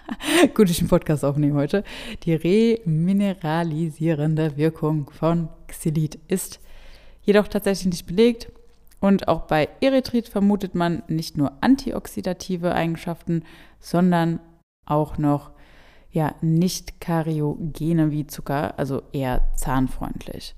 gut, 0.54 0.68
ich 0.68 0.80
einen 0.80 0.88
Podcast 0.88 1.24
aufnehme 1.24 1.54
heute. 1.54 1.84
Die 2.24 2.34
remineralisierende 2.34 4.56
Wirkung 4.56 5.08
von 5.10 5.48
Xylit 5.68 6.18
ist 6.28 6.58
jedoch 7.22 7.46
tatsächlich 7.48 7.86
nicht 7.86 8.06
belegt. 8.06 8.52
Und 9.00 9.28
auch 9.28 9.42
bei 9.42 9.68
Erythrit 9.80 10.28
vermutet 10.28 10.74
man 10.74 11.02
nicht 11.08 11.36
nur 11.36 11.52
antioxidative 11.60 12.74
Eigenschaften, 12.74 13.44
sondern 13.78 14.40
auch 14.86 15.18
noch 15.18 15.50
ja, 16.10 16.34
nicht 16.40 17.00
kariogene 17.00 18.10
wie 18.10 18.26
Zucker, 18.26 18.78
also 18.78 19.02
eher 19.12 19.42
zahnfreundlich. 19.54 20.54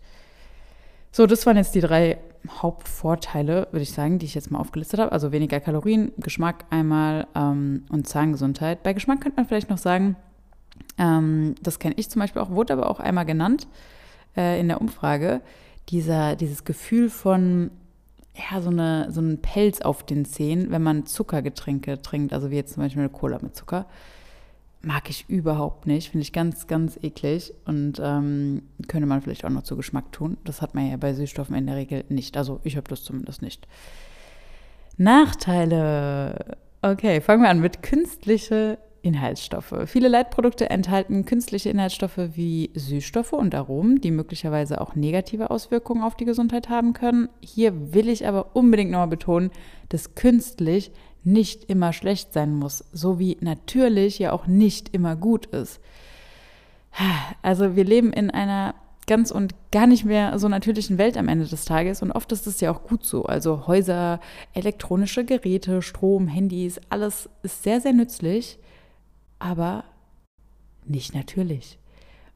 So, 1.10 1.26
das 1.26 1.46
waren 1.46 1.56
jetzt 1.56 1.74
die 1.74 1.80
drei 1.80 2.18
Hauptvorteile, 2.48 3.66
würde 3.72 3.82
ich 3.82 3.92
sagen, 3.92 4.18
die 4.18 4.26
ich 4.26 4.34
jetzt 4.34 4.50
mal 4.50 4.60
aufgelistet 4.60 5.00
habe. 5.00 5.10
Also 5.10 5.32
weniger 5.32 5.58
Kalorien, 5.58 6.12
Geschmack 6.18 6.64
einmal 6.70 7.26
ähm, 7.34 7.84
und 7.90 8.06
Zahngesundheit. 8.06 8.82
Bei 8.82 8.92
Geschmack 8.92 9.20
könnte 9.20 9.36
man 9.36 9.46
vielleicht 9.46 9.70
noch 9.70 9.78
sagen, 9.78 10.16
ähm, 10.96 11.54
das 11.62 11.78
kenne 11.78 11.94
ich 11.98 12.08
zum 12.08 12.20
Beispiel 12.20 12.40
auch, 12.40 12.50
wurde 12.50 12.72
aber 12.72 12.88
auch 12.88 13.00
einmal 13.00 13.26
genannt 13.26 13.66
äh, 14.36 14.60
in 14.60 14.68
der 14.68 14.80
Umfrage, 14.80 15.40
dieser, 15.88 16.36
dieses 16.36 16.64
Gefühl 16.64 17.10
von 17.10 17.70
ja, 18.38 18.60
so, 18.60 18.70
eine, 18.70 19.10
so 19.10 19.20
einen 19.20 19.40
Pelz 19.40 19.80
auf 19.80 20.04
den 20.04 20.24
Zähnen, 20.24 20.70
wenn 20.70 20.82
man 20.82 21.06
Zuckergetränke 21.06 22.00
trinkt, 22.00 22.32
also 22.32 22.50
wie 22.50 22.56
jetzt 22.56 22.74
zum 22.74 22.82
Beispiel 22.82 23.02
eine 23.02 23.10
Cola 23.10 23.38
mit 23.42 23.56
Zucker. 23.56 23.86
Mag 24.80 25.10
ich 25.10 25.28
überhaupt 25.28 25.88
nicht, 25.88 26.10
finde 26.10 26.22
ich 26.22 26.32
ganz, 26.32 26.68
ganz 26.68 26.98
eklig 27.02 27.52
und 27.64 28.00
ähm, 28.00 28.62
könnte 28.86 29.08
man 29.08 29.20
vielleicht 29.22 29.44
auch 29.44 29.50
noch 29.50 29.64
zu 29.64 29.76
Geschmack 29.76 30.12
tun. 30.12 30.36
Das 30.44 30.62
hat 30.62 30.74
man 30.76 30.88
ja 30.88 30.96
bei 30.96 31.14
Süßstoffen 31.14 31.56
in 31.56 31.66
der 31.66 31.74
Regel 31.74 32.04
nicht. 32.08 32.36
Also 32.36 32.60
ich 32.62 32.76
habe 32.76 32.88
das 32.88 33.02
zumindest 33.02 33.42
nicht. 33.42 33.66
Nachteile. 34.96 36.56
Okay, 36.80 37.20
fangen 37.20 37.42
wir 37.42 37.50
an 37.50 37.60
mit 37.60 37.82
künstliche 37.82 38.78
Inhaltsstoffe. 39.02 39.74
Viele 39.86 40.08
Leitprodukte 40.08 40.70
enthalten 40.70 41.24
künstliche 41.24 41.70
Inhaltsstoffe 41.70 42.18
wie 42.34 42.70
Süßstoffe 42.74 43.32
und 43.32 43.54
Aromen, 43.54 44.00
die 44.00 44.10
möglicherweise 44.10 44.80
auch 44.80 44.94
negative 44.94 45.50
Auswirkungen 45.50 46.02
auf 46.02 46.16
die 46.16 46.24
Gesundheit 46.24 46.68
haben 46.68 46.92
können. 46.92 47.28
Hier 47.40 47.94
will 47.94 48.08
ich 48.08 48.26
aber 48.26 48.56
unbedingt 48.56 48.90
nochmal 48.90 49.08
betonen, 49.08 49.50
dass 49.88 50.14
künstlich 50.14 50.92
nicht 51.24 51.64
immer 51.64 51.92
schlecht 51.92 52.32
sein 52.32 52.54
muss, 52.54 52.84
so 52.92 53.18
wie 53.18 53.36
natürlich 53.40 54.18
ja 54.18 54.32
auch 54.32 54.46
nicht 54.46 54.94
immer 54.94 55.16
gut 55.16 55.46
ist. 55.46 55.80
Also 57.42 57.76
wir 57.76 57.84
leben 57.84 58.12
in 58.12 58.30
einer 58.30 58.74
ganz 59.06 59.30
und 59.30 59.54
gar 59.72 59.86
nicht 59.86 60.04
mehr 60.04 60.38
so 60.38 60.48
natürlichen 60.48 60.98
Welt 60.98 61.16
am 61.16 61.28
Ende 61.28 61.46
des 61.46 61.64
Tages 61.64 62.02
und 62.02 62.12
oft 62.12 62.30
ist 62.32 62.46
es 62.46 62.60
ja 62.60 62.70
auch 62.70 62.82
gut 62.82 63.04
so. 63.04 63.24
Also 63.24 63.66
Häuser, 63.66 64.20
elektronische 64.52 65.24
Geräte, 65.24 65.82
Strom, 65.82 66.28
Handys, 66.28 66.80
alles 66.90 67.28
ist 67.42 67.62
sehr, 67.62 67.80
sehr 67.80 67.92
nützlich 67.92 68.58
aber 69.38 69.84
nicht 70.84 71.14
natürlich. 71.14 71.78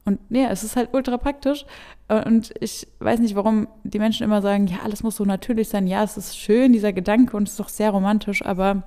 Und 0.05 0.19
ja, 0.31 0.51
es 0.51 0.65
ist 0.65 0.77
halt 0.77 0.91
ultra 0.93 1.17
praktisch. 1.17 1.65
Und 2.09 2.53
ich 2.61 2.89
weiß 2.99 3.21
nicht, 3.21 3.37
warum 3.37 3.69
die 3.85 4.01
Menschen 4.01 4.25
immer 4.25 4.43
sagen, 4.43 4.67
ja, 4.67 4.79
alles 4.85 5.03
muss 5.03 5.17
so 5.17 5.25
natürlich 5.25 5.69
sein. 5.69 5.87
Ja, 5.87 6.03
es 6.03 6.17
ist 6.17 6.37
schön, 6.37 6.73
dieser 6.73 6.93
Gedanke, 6.93 7.37
und 7.37 7.45
es 7.45 7.53
ist 7.53 7.61
doch 7.61 7.69
sehr 7.69 7.91
romantisch. 7.91 8.45
Aber 8.45 8.83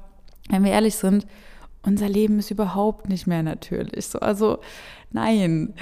wenn 0.49 0.63
wir 0.63 0.71
ehrlich 0.71 0.95
sind, 0.95 1.25
unser 1.83 2.09
Leben 2.09 2.39
ist 2.39 2.51
überhaupt 2.51 3.07
nicht 3.09 3.27
mehr 3.27 3.43
natürlich. 3.43 4.07
So, 4.07 4.19
also 4.19 4.59
nein. 5.11 5.73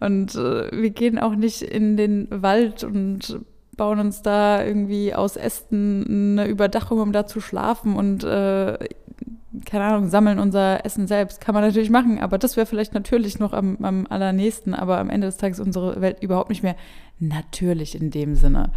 Und 0.00 0.34
äh, 0.34 0.70
wir 0.72 0.90
gehen 0.90 1.18
auch 1.18 1.34
nicht 1.36 1.62
in 1.62 1.96
den 1.96 2.28
Wald 2.30 2.84
und 2.84 3.40
bauen 3.76 4.00
uns 4.00 4.20
da 4.20 4.62
irgendwie 4.62 5.14
aus 5.14 5.36
Ästen 5.36 6.38
eine 6.38 6.48
Überdachung, 6.48 7.00
um 7.00 7.12
da 7.12 7.26
zu 7.26 7.40
schlafen 7.40 7.96
und 7.96 8.22
äh, 8.24 8.78
keine 9.64 9.84
Ahnung, 9.84 10.08
sammeln 10.08 10.38
unser 10.38 10.84
Essen 10.84 11.06
selbst. 11.06 11.40
Kann 11.40 11.54
man 11.54 11.64
natürlich 11.64 11.90
machen, 11.90 12.18
aber 12.18 12.38
das 12.38 12.56
wäre 12.56 12.66
vielleicht 12.66 12.94
natürlich 12.94 13.38
noch 13.38 13.52
am, 13.52 13.78
am 13.82 14.06
allernächsten, 14.08 14.74
aber 14.74 14.98
am 14.98 15.10
Ende 15.10 15.26
des 15.26 15.36
Tages 15.36 15.60
unsere 15.60 16.00
Welt 16.00 16.22
überhaupt 16.22 16.50
nicht 16.50 16.62
mehr 16.62 16.76
natürlich 17.18 17.94
in 17.94 18.10
dem 18.10 18.34
Sinne. 18.34 18.70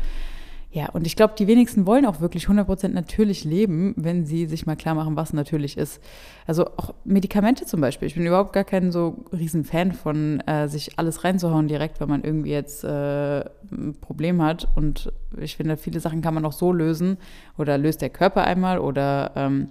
Ja, 0.76 0.90
und 0.90 1.08
ich 1.08 1.16
glaube, 1.16 1.36
die 1.40 1.48
wenigsten 1.48 1.88
wollen 1.88 2.06
auch 2.06 2.20
wirklich 2.20 2.48
100% 2.48 2.90
natürlich 2.90 3.46
leben, 3.46 3.94
wenn 3.96 4.26
sie 4.26 4.46
sich 4.46 4.66
mal 4.66 4.76
klar 4.76 4.94
machen, 4.94 5.16
was 5.16 5.32
natürlich 5.32 5.78
ist. 5.78 6.04
Also 6.46 6.66
auch 6.66 6.94
Medikamente 7.06 7.66
zum 7.66 7.80
Beispiel. 7.80 8.10
Ich 8.10 8.16
bin 8.16 8.26
überhaupt 8.26 8.52
gar 8.52 8.66
kein 8.66 8.92
so 8.92 9.24
riesen 9.32 9.64
Fan 9.64 9.94
von, 9.94 10.42
äh, 10.42 10.68
sich 10.68 11.00
alles 11.00 11.24
reinzuhauen 11.24 11.70
direkt, 11.70 12.02
wenn 12.02 12.10
man 12.10 12.26
irgendwie 12.26 12.52
jetzt 12.52 12.84
äh, 12.84 13.46
ein 13.72 13.96
Problem 14.02 14.42
hat. 14.42 14.68
Und 14.76 15.14
ich 15.40 15.56
finde, 15.56 15.78
viele 15.78 16.02
Sachen 16.02 16.22
kann 16.22 16.34
man 16.34 16.44
auch 16.44 16.52
so 16.52 16.74
lösen 16.74 17.20
oder 17.58 17.78
löst 17.78 18.02
der 18.02 18.10
Körper 18.10 18.44
einmal 18.44 18.80
oder 18.80 19.32
ähm, 19.38 19.70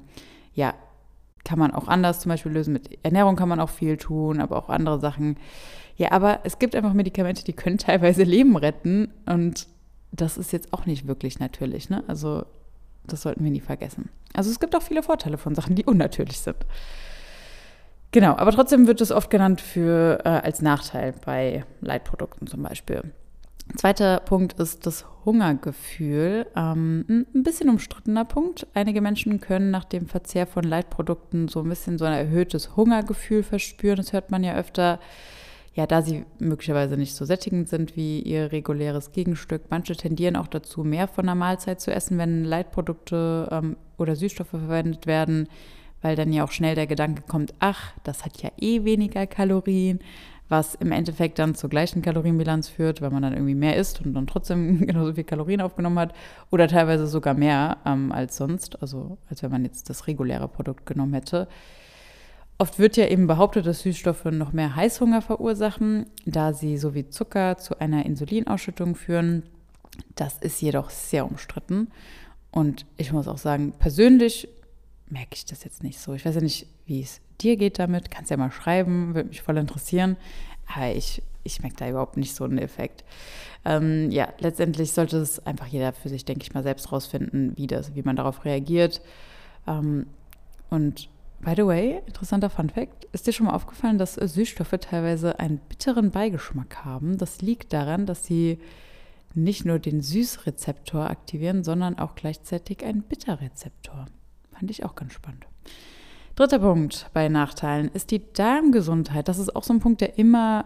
ja, 0.54 0.72
kann 1.44 1.58
man 1.58 1.72
auch 1.72 1.88
anders 1.88 2.20
zum 2.20 2.30
Beispiel 2.30 2.52
lösen. 2.52 2.72
Mit 2.72 2.98
Ernährung 3.04 3.36
kann 3.36 3.48
man 3.48 3.60
auch 3.60 3.70
viel 3.70 3.96
tun, 3.96 4.40
aber 4.40 4.56
auch 4.56 4.68
andere 4.68 4.98
Sachen. 4.98 5.36
Ja, 5.96 6.12
aber 6.12 6.40
es 6.44 6.58
gibt 6.58 6.74
einfach 6.74 6.92
Medikamente, 6.92 7.44
die 7.44 7.52
können 7.52 7.78
teilweise 7.78 8.24
Leben 8.24 8.56
retten 8.56 9.12
und 9.26 9.68
das 10.12 10.38
ist 10.38 10.52
jetzt 10.52 10.72
auch 10.72 10.86
nicht 10.86 11.06
wirklich 11.06 11.38
natürlich. 11.38 11.90
Ne? 11.90 12.04
Also 12.06 12.44
das 13.06 13.22
sollten 13.22 13.44
wir 13.44 13.50
nie 13.50 13.60
vergessen. 13.60 14.08
Also 14.32 14.50
es 14.50 14.60
gibt 14.60 14.74
auch 14.74 14.82
viele 14.82 15.02
Vorteile 15.02 15.38
von 15.38 15.54
Sachen, 15.54 15.74
die 15.74 15.84
unnatürlich 15.84 16.40
sind. 16.40 16.56
Genau, 18.12 18.36
aber 18.36 18.52
trotzdem 18.52 18.86
wird 18.86 19.00
es 19.00 19.10
oft 19.10 19.28
genannt 19.28 19.60
für, 19.60 20.20
äh, 20.24 20.28
als 20.28 20.62
Nachteil 20.62 21.14
bei 21.24 21.64
Leitprodukten 21.80 22.46
zum 22.46 22.62
Beispiel. 22.62 23.12
Zweiter 23.76 24.20
Punkt 24.20 24.52
ist 24.54 24.86
das 24.86 25.04
Hungergefühl. 25.24 26.46
Ähm, 26.54 27.26
ein 27.34 27.42
bisschen 27.42 27.70
umstrittener 27.70 28.24
Punkt. 28.24 28.66
Einige 28.74 29.00
Menschen 29.00 29.40
können 29.40 29.70
nach 29.70 29.84
dem 29.84 30.06
Verzehr 30.06 30.46
von 30.46 30.64
Leitprodukten 30.64 31.48
so 31.48 31.60
ein 31.60 31.68
bisschen 31.68 31.98
so 31.98 32.04
ein 32.04 32.12
erhöhtes 32.12 32.76
Hungergefühl 32.76 33.42
verspüren. 33.42 33.96
Das 33.96 34.12
hört 34.12 34.30
man 34.30 34.44
ja 34.44 34.54
öfter. 34.54 35.00
Ja, 35.74 35.88
da 35.88 36.02
sie 36.02 36.24
möglicherweise 36.38 36.96
nicht 36.96 37.16
so 37.16 37.24
sättigend 37.24 37.68
sind 37.68 37.96
wie 37.96 38.20
ihr 38.20 38.52
reguläres 38.52 39.10
Gegenstück. 39.10 39.62
Manche 39.70 39.96
tendieren 39.96 40.36
auch 40.36 40.46
dazu, 40.46 40.84
mehr 40.84 41.08
von 41.08 41.26
der 41.26 41.34
Mahlzeit 41.34 41.80
zu 41.80 41.92
essen, 41.92 42.16
wenn 42.16 42.44
Leitprodukte 42.44 43.48
ähm, 43.50 43.76
oder 43.98 44.14
Süßstoffe 44.14 44.50
verwendet 44.50 45.08
werden, 45.08 45.48
weil 46.00 46.14
dann 46.14 46.32
ja 46.32 46.44
auch 46.44 46.52
schnell 46.52 46.76
der 46.76 46.86
Gedanke 46.86 47.22
kommt, 47.22 47.54
ach, 47.58 47.92
das 48.04 48.24
hat 48.24 48.40
ja 48.40 48.50
eh 48.60 48.84
weniger 48.84 49.26
Kalorien 49.26 49.98
was 50.48 50.74
im 50.74 50.92
Endeffekt 50.92 51.38
dann 51.38 51.54
zur 51.54 51.70
gleichen 51.70 52.02
Kalorienbilanz 52.02 52.68
führt, 52.68 53.00
weil 53.00 53.10
man 53.10 53.22
dann 53.22 53.32
irgendwie 53.32 53.54
mehr 53.54 53.76
isst 53.76 54.04
und 54.04 54.14
dann 54.14 54.26
trotzdem 54.26 54.78
genauso 54.86 55.14
viel 55.14 55.24
Kalorien 55.24 55.60
aufgenommen 55.60 55.98
hat 55.98 56.14
oder 56.50 56.68
teilweise 56.68 57.06
sogar 57.06 57.34
mehr 57.34 57.78
ähm, 57.86 58.12
als 58.12 58.36
sonst, 58.36 58.80
also 58.82 59.18
als 59.30 59.42
wenn 59.42 59.50
man 59.50 59.64
jetzt 59.64 59.88
das 59.88 60.06
reguläre 60.06 60.48
Produkt 60.48 60.86
genommen 60.86 61.14
hätte. 61.14 61.48
Oft 62.56 62.78
wird 62.78 62.96
ja 62.96 63.08
eben 63.08 63.26
behauptet, 63.26 63.66
dass 63.66 63.80
Süßstoffe 63.80 64.26
noch 64.26 64.52
mehr 64.52 64.76
Heißhunger 64.76 65.22
verursachen, 65.22 66.06
da 66.24 66.52
sie 66.52 66.78
so 66.78 66.94
wie 66.94 67.08
Zucker 67.08 67.56
zu 67.56 67.80
einer 67.80 68.06
Insulinausschüttung 68.06 68.94
führen. 68.94 69.42
Das 70.14 70.38
ist 70.38 70.62
jedoch 70.62 70.90
sehr 70.90 71.26
umstritten. 71.26 71.88
Und 72.52 72.86
ich 72.96 73.12
muss 73.12 73.26
auch 73.26 73.38
sagen, 73.38 73.72
persönlich 73.78 74.48
merke 75.14 75.34
ich 75.34 75.46
das 75.46 75.64
jetzt 75.64 75.82
nicht 75.82 75.98
so. 75.98 76.12
Ich 76.12 76.24
weiß 76.26 76.34
ja 76.34 76.40
nicht, 76.40 76.66
wie 76.86 77.00
es 77.00 77.20
dir 77.40 77.56
geht 77.56 77.78
damit. 77.78 78.10
Kannst 78.10 78.30
ja 78.30 78.36
mal 78.36 78.50
schreiben, 78.50 79.14
würde 79.14 79.28
mich 79.28 79.42
voll 79.42 79.56
interessieren. 79.56 80.16
Aber 80.66 80.92
ich, 80.92 81.22
ich 81.44 81.62
merke 81.62 81.76
da 81.76 81.88
überhaupt 81.88 82.16
nicht 82.16 82.34
so 82.34 82.44
einen 82.44 82.58
Effekt. 82.58 83.04
Ähm, 83.64 84.10
ja, 84.10 84.28
letztendlich 84.40 84.92
sollte 84.92 85.18
es 85.18 85.44
einfach 85.46 85.66
jeder 85.66 85.92
für 85.92 86.08
sich, 86.08 86.24
denke 86.24 86.42
ich 86.42 86.52
mal, 86.52 86.62
selbst 86.62 86.92
rausfinden, 86.92 87.56
wie, 87.56 87.66
das, 87.66 87.94
wie 87.94 88.02
man 88.02 88.16
darauf 88.16 88.44
reagiert. 88.44 89.00
Ähm, 89.66 90.06
und 90.68 91.08
by 91.40 91.54
the 91.56 91.64
way, 91.66 92.02
interessanter 92.06 92.50
Fun 92.50 92.70
Fact: 92.70 93.06
Ist 93.12 93.26
dir 93.26 93.32
schon 93.32 93.46
mal 93.46 93.54
aufgefallen, 93.54 93.98
dass 93.98 94.14
Süßstoffe 94.14 94.76
teilweise 94.80 95.38
einen 95.38 95.58
bitteren 95.58 96.10
Beigeschmack 96.10 96.84
haben? 96.84 97.18
Das 97.18 97.40
liegt 97.40 97.72
daran, 97.72 98.04
dass 98.04 98.26
sie 98.26 98.58
nicht 99.34 99.64
nur 99.64 99.78
den 99.78 100.00
Süßrezeptor 100.00 101.08
aktivieren, 101.08 101.64
sondern 101.64 101.98
auch 101.98 102.14
gleichzeitig 102.14 102.84
einen 102.84 103.02
Bitterrezeptor. 103.02 104.06
Fand 104.64 104.70
ich 104.70 104.82
auch 104.82 104.94
ganz 104.94 105.12
spannend. 105.12 105.44
Dritter 106.36 106.58
Punkt 106.58 107.10
bei 107.12 107.28
Nachteilen 107.28 107.90
ist 107.92 108.10
die 108.10 108.32
Darmgesundheit. 108.32 109.28
Das 109.28 109.38
ist 109.38 109.54
auch 109.54 109.62
so 109.62 109.74
ein 109.74 109.80
Punkt, 109.80 110.00
der 110.00 110.16
immer 110.16 110.64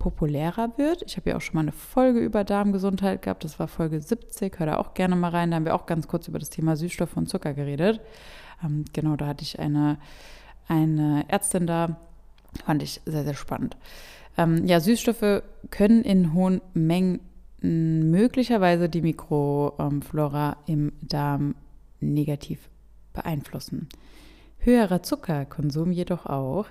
populärer 0.00 0.76
wird. 0.78 1.04
Ich 1.06 1.16
habe 1.16 1.30
ja 1.30 1.36
auch 1.36 1.40
schon 1.40 1.54
mal 1.54 1.60
eine 1.60 1.70
Folge 1.70 2.18
über 2.18 2.42
Darmgesundheit 2.42 3.22
gehabt. 3.22 3.44
Das 3.44 3.60
war 3.60 3.68
Folge 3.68 4.00
70. 4.00 4.58
Hör 4.58 4.66
da 4.66 4.78
auch 4.78 4.94
gerne 4.94 5.14
mal 5.14 5.30
rein. 5.30 5.52
Da 5.52 5.58
haben 5.58 5.64
wir 5.64 5.76
auch 5.76 5.86
ganz 5.86 6.08
kurz 6.08 6.26
über 6.26 6.40
das 6.40 6.50
Thema 6.50 6.74
Süßstoffe 6.74 7.16
und 7.16 7.28
Zucker 7.28 7.54
geredet. 7.54 8.00
Ähm, 8.64 8.84
genau, 8.92 9.14
da 9.14 9.28
hatte 9.28 9.44
ich 9.44 9.60
eine 9.60 9.98
eine 10.66 11.24
Ärztin 11.28 11.68
da. 11.68 12.00
Fand 12.64 12.82
ich 12.82 13.00
sehr, 13.06 13.22
sehr 13.22 13.34
spannend. 13.34 13.76
Ähm, 14.36 14.66
ja, 14.66 14.80
Süßstoffe 14.80 15.44
können 15.70 16.02
in 16.02 16.34
hohen 16.34 16.60
Mengen 16.74 17.20
möglicherweise 17.60 18.88
die 18.88 19.02
Mikroflora 19.02 20.56
im 20.66 20.90
Darm 21.00 21.54
negativ 22.00 22.68
beeinflussen. 23.16 23.88
Höherer 24.58 25.02
Zuckerkonsum 25.02 25.90
jedoch 25.90 26.26
auch. 26.26 26.66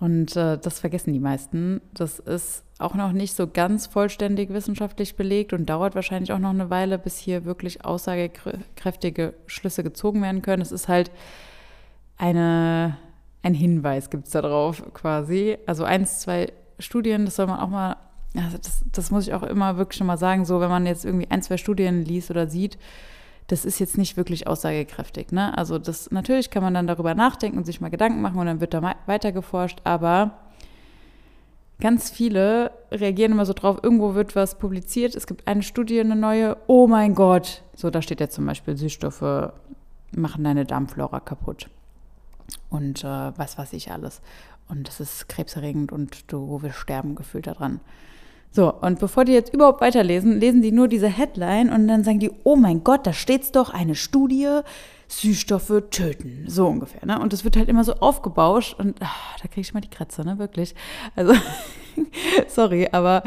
Und 0.00 0.34
äh, 0.36 0.58
das 0.58 0.80
vergessen 0.80 1.12
die 1.12 1.20
meisten. 1.20 1.80
Das 1.92 2.18
ist 2.18 2.64
auch 2.78 2.94
noch 2.94 3.12
nicht 3.12 3.34
so 3.34 3.46
ganz 3.46 3.86
vollständig 3.86 4.50
wissenschaftlich 4.50 5.16
belegt 5.16 5.52
und 5.52 5.66
dauert 5.66 5.94
wahrscheinlich 5.94 6.32
auch 6.32 6.40
noch 6.40 6.50
eine 6.50 6.68
Weile, 6.68 6.98
bis 6.98 7.16
hier 7.18 7.44
wirklich 7.44 7.84
aussagekräftige 7.84 9.34
Schlüsse 9.46 9.84
gezogen 9.84 10.20
werden 10.22 10.42
können. 10.42 10.62
Es 10.62 10.72
ist 10.72 10.88
halt 10.88 11.12
eine, 12.16 12.96
ein 13.42 13.54
Hinweis, 13.54 14.10
gibt 14.10 14.26
es 14.26 14.32
da 14.32 14.42
drauf 14.42 14.82
quasi. 14.94 15.58
Also 15.66 15.84
eins, 15.84 16.20
zwei 16.20 16.52
Studien, 16.80 17.24
das 17.24 17.36
soll 17.36 17.46
man 17.46 17.60
auch 17.60 17.68
mal, 17.68 17.96
also 18.36 18.58
das, 18.58 18.84
das 18.90 19.12
muss 19.12 19.28
ich 19.28 19.34
auch 19.34 19.44
immer 19.44 19.76
wirklich 19.76 19.98
schon 19.98 20.08
mal 20.08 20.18
sagen, 20.18 20.44
so 20.44 20.60
wenn 20.60 20.70
man 20.70 20.86
jetzt 20.86 21.04
irgendwie 21.04 21.30
ein, 21.30 21.42
zwei 21.42 21.56
Studien 21.56 22.04
liest 22.04 22.30
oder 22.32 22.48
sieht, 22.48 22.78
das 23.48 23.64
ist 23.64 23.78
jetzt 23.78 23.98
nicht 23.98 24.16
wirklich 24.16 24.46
aussagekräftig. 24.46 25.32
Ne? 25.32 25.56
Also 25.56 25.78
das 25.78 26.10
natürlich 26.10 26.50
kann 26.50 26.62
man 26.62 26.74
dann 26.74 26.86
darüber 26.86 27.14
nachdenken 27.14 27.58
und 27.58 27.64
sich 27.64 27.80
mal 27.80 27.90
Gedanken 27.90 28.22
machen 28.22 28.38
und 28.38 28.46
dann 28.46 28.60
wird 28.60 28.74
da 28.74 28.96
weiter 29.06 29.32
geforscht, 29.32 29.80
aber 29.84 30.38
ganz 31.80 32.10
viele 32.10 32.70
reagieren 32.90 33.32
immer 33.32 33.46
so 33.46 33.52
drauf, 33.52 33.80
irgendwo 33.82 34.14
wird 34.14 34.34
was 34.36 34.58
publiziert, 34.58 35.14
es 35.14 35.26
gibt 35.26 35.46
eine 35.46 35.62
Studie, 35.62 36.00
eine 36.00 36.16
neue, 36.16 36.56
oh 36.66 36.86
mein 36.86 37.14
Gott, 37.14 37.62
so 37.74 37.90
da 37.90 38.00
steht 38.00 38.20
ja 38.20 38.28
zum 38.28 38.46
Beispiel, 38.46 38.76
Süßstoffe 38.76 39.52
machen 40.12 40.44
deine 40.44 40.64
Darmflora 40.64 41.20
kaputt 41.20 41.68
und 42.70 43.04
äh, 43.04 43.32
was 43.36 43.58
weiß 43.58 43.72
ich 43.72 43.90
alles. 43.90 44.20
Und 44.68 44.88
das 44.88 45.00
ist 45.00 45.28
krebserregend 45.28 45.92
und 45.92 46.32
du 46.32 46.62
wirst 46.62 46.78
sterben 46.78 47.14
gefühlt 47.16 47.46
daran. 47.46 47.80
So, 48.54 48.72
und 48.72 49.00
bevor 49.00 49.24
die 49.24 49.32
jetzt 49.32 49.52
überhaupt 49.52 49.80
weiterlesen, 49.80 50.38
lesen 50.38 50.62
die 50.62 50.70
nur 50.70 50.86
diese 50.86 51.08
Headline 51.08 51.72
und 51.72 51.88
dann 51.88 52.04
sagen 52.04 52.20
die, 52.20 52.30
oh 52.44 52.54
mein 52.54 52.84
Gott, 52.84 53.04
da 53.04 53.12
steht's 53.12 53.50
doch, 53.50 53.74
eine 53.74 53.96
Studie, 53.96 54.60
Süßstoffe 55.08 55.82
töten. 55.90 56.44
So 56.46 56.68
ungefähr, 56.68 57.04
ne? 57.04 57.18
Und 57.18 57.32
das 57.32 57.42
wird 57.42 57.56
halt 57.56 57.68
immer 57.68 57.82
so 57.82 57.94
aufgebauscht 57.94 58.78
und 58.78 58.98
ach, 59.00 59.40
da 59.42 59.48
kriege 59.48 59.62
ich 59.62 59.74
mal 59.74 59.80
die 59.80 59.90
Kratze, 59.90 60.24
ne? 60.24 60.38
Wirklich. 60.38 60.76
Also, 61.16 61.34
sorry, 62.46 62.88
aber 62.92 63.24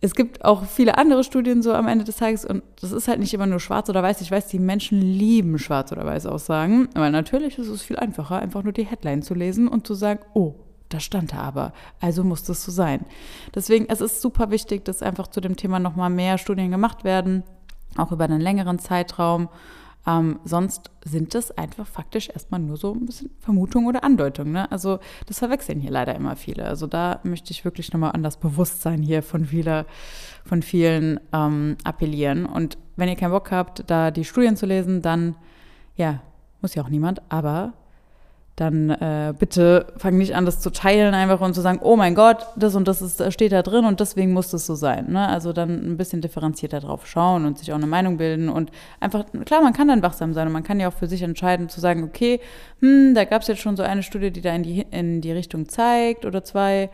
es 0.00 0.14
gibt 0.14 0.42
auch 0.46 0.64
viele 0.64 0.96
andere 0.96 1.24
Studien 1.24 1.60
so 1.60 1.74
am 1.74 1.86
Ende 1.86 2.06
des 2.06 2.16
Tages 2.16 2.46
und 2.46 2.62
das 2.80 2.92
ist 2.92 3.06
halt 3.06 3.20
nicht 3.20 3.34
immer 3.34 3.46
nur 3.46 3.60
schwarz 3.60 3.90
oder 3.90 4.02
weiß. 4.02 4.22
Ich 4.22 4.30
weiß, 4.30 4.46
die 4.46 4.58
Menschen 4.58 5.02
lieben 5.02 5.58
schwarz 5.58 5.92
oder 5.92 6.06
weiß 6.06 6.24
Aussagen, 6.24 6.88
aber 6.94 7.10
natürlich 7.10 7.58
ist 7.58 7.68
es 7.68 7.82
viel 7.82 7.96
einfacher, 7.96 8.38
einfach 8.38 8.62
nur 8.62 8.72
die 8.72 8.86
Headline 8.86 9.20
zu 9.20 9.34
lesen 9.34 9.68
und 9.68 9.86
zu 9.86 9.92
sagen, 9.92 10.20
oh, 10.32 10.54
da 10.88 11.00
stand 11.00 11.32
er 11.32 11.42
aber, 11.42 11.72
also 12.00 12.24
muss 12.24 12.44
das 12.44 12.64
so 12.64 12.72
sein. 12.72 13.04
Deswegen, 13.54 13.86
es 13.88 14.00
ist 14.00 14.20
super 14.20 14.50
wichtig, 14.50 14.84
dass 14.84 15.02
einfach 15.02 15.26
zu 15.28 15.40
dem 15.40 15.56
Thema 15.56 15.78
nochmal 15.78 16.10
mehr 16.10 16.38
Studien 16.38 16.70
gemacht 16.70 17.04
werden, 17.04 17.42
auch 17.96 18.12
über 18.12 18.24
einen 18.24 18.40
längeren 18.40 18.78
Zeitraum. 18.78 19.48
Ähm, 20.06 20.38
sonst 20.44 20.90
sind 21.04 21.34
das 21.34 21.50
einfach 21.50 21.86
faktisch 21.86 22.30
erstmal 22.30 22.60
nur 22.60 22.76
so 22.76 22.94
ein 22.94 23.04
bisschen 23.04 23.30
Vermutung 23.40 23.86
oder 23.86 24.04
Andeutung. 24.04 24.52
Ne? 24.52 24.70
Also 24.70 25.00
das 25.26 25.40
verwechseln 25.40 25.80
hier 25.80 25.90
leider 25.90 26.14
immer 26.14 26.36
viele. 26.36 26.64
Also 26.64 26.86
da 26.86 27.20
möchte 27.24 27.50
ich 27.50 27.64
wirklich 27.64 27.92
nochmal 27.92 28.12
an 28.12 28.22
das 28.22 28.38
Bewusstsein 28.38 29.02
hier 29.02 29.22
von, 29.22 29.44
viele, 29.44 29.84
von 30.44 30.62
vielen 30.62 31.20
ähm, 31.32 31.76
appellieren. 31.84 32.46
Und 32.46 32.78
wenn 32.96 33.08
ihr 33.08 33.16
keinen 33.16 33.32
Bock 33.32 33.50
habt, 33.50 33.90
da 33.90 34.10
die 34.10 34.24
Studien 34.24 34.56
zu 34.56 34.64
lesen, 34.64 35.02
dann, 35.02 35.34
ja, 35.96 36.20
muss 36.62 36.74
ja 36.74 36.82
auch 36.82 36.88
niemand, 36.88 37.20
aber 37.28 37.74
dann 38.60 38.90
äh, 38.90 39.32
bitte 39.38 39.86
fang 39.96 40.18
nicht 40.18 40.34
an, 40.34 40.44
das 40.44 40.58
zu 40.58 40.70
teilen 40.70 41.14
einfach 41.14 41.40
und 41.40 41.54
zu 41.54 41.60
sagen, 41.60 41.78
oh 41.82 41.94
mein 41.94 42.16
Gott, 42.16 42.46
das 42.56 42.74
und 42.74 42.88
das 42.88 43.00
ist, 43.00 43.32
steht 43.32 43.52
da 43.52 43.62
drin 43.62 43.84
und 43.84 44.00
deswegen 44.00 44.32
muss 44.32 44.50
das 44.50 44.66
so 44.66 44.74
sein. 44.74 45.12
Ne? 45.12 45.28
Also 45.28 45.52
dann 45.52 45.92
ein 45.92 45.96
bisschen 45.96 46.20
differenzierter 46.20 46.80
drauf 46.80 47.06
schauen 47.06 47.44
und 47.44 47.58
sich 47.58 47.70
auch 47.72 47.76
eine 47.76 47.86
Meinung 47.86 48.16
bilden 48.16 48.48
und 48.48 48.72
einfach, 48.98 49.24
klar, 49.44 49.62
man 49.62 49.72
kann 49.72 49.86
dann 49.86 50.02
wachsam 50.02 50.34
sein 50.34 50.48
und 50.48 50.52
man 50.52 50.64
kann 50.64 50.80
ja 50.80 50.88
auch 50.88 50.92
für 50.92 51.06
sich 51.06 51.22
entscheiden 51.22 51.68
zu 51.68 51.80
sagen, 51.80 52.02
okay, 52.02 52.40
hm, 52.80 53.14
da 53.14 53.24
gab 53.24 53.42
es 53.42 53.48
jetzt 53.48 53.60
schon 53.60 53.76
so 53.76 53.84
eine 53.84 54.02
Studie, 54.02 54.32
die 54.32 54.40
da 54.40 54.52
in 54.54 54.64
die, 54.64 54.86
in 54.90 55.20
die 55.20 55.32
Richtung 55.32 55.68
zeigt 55.68 56.24
oder 56.24 56.42
zwei 56.42 56.90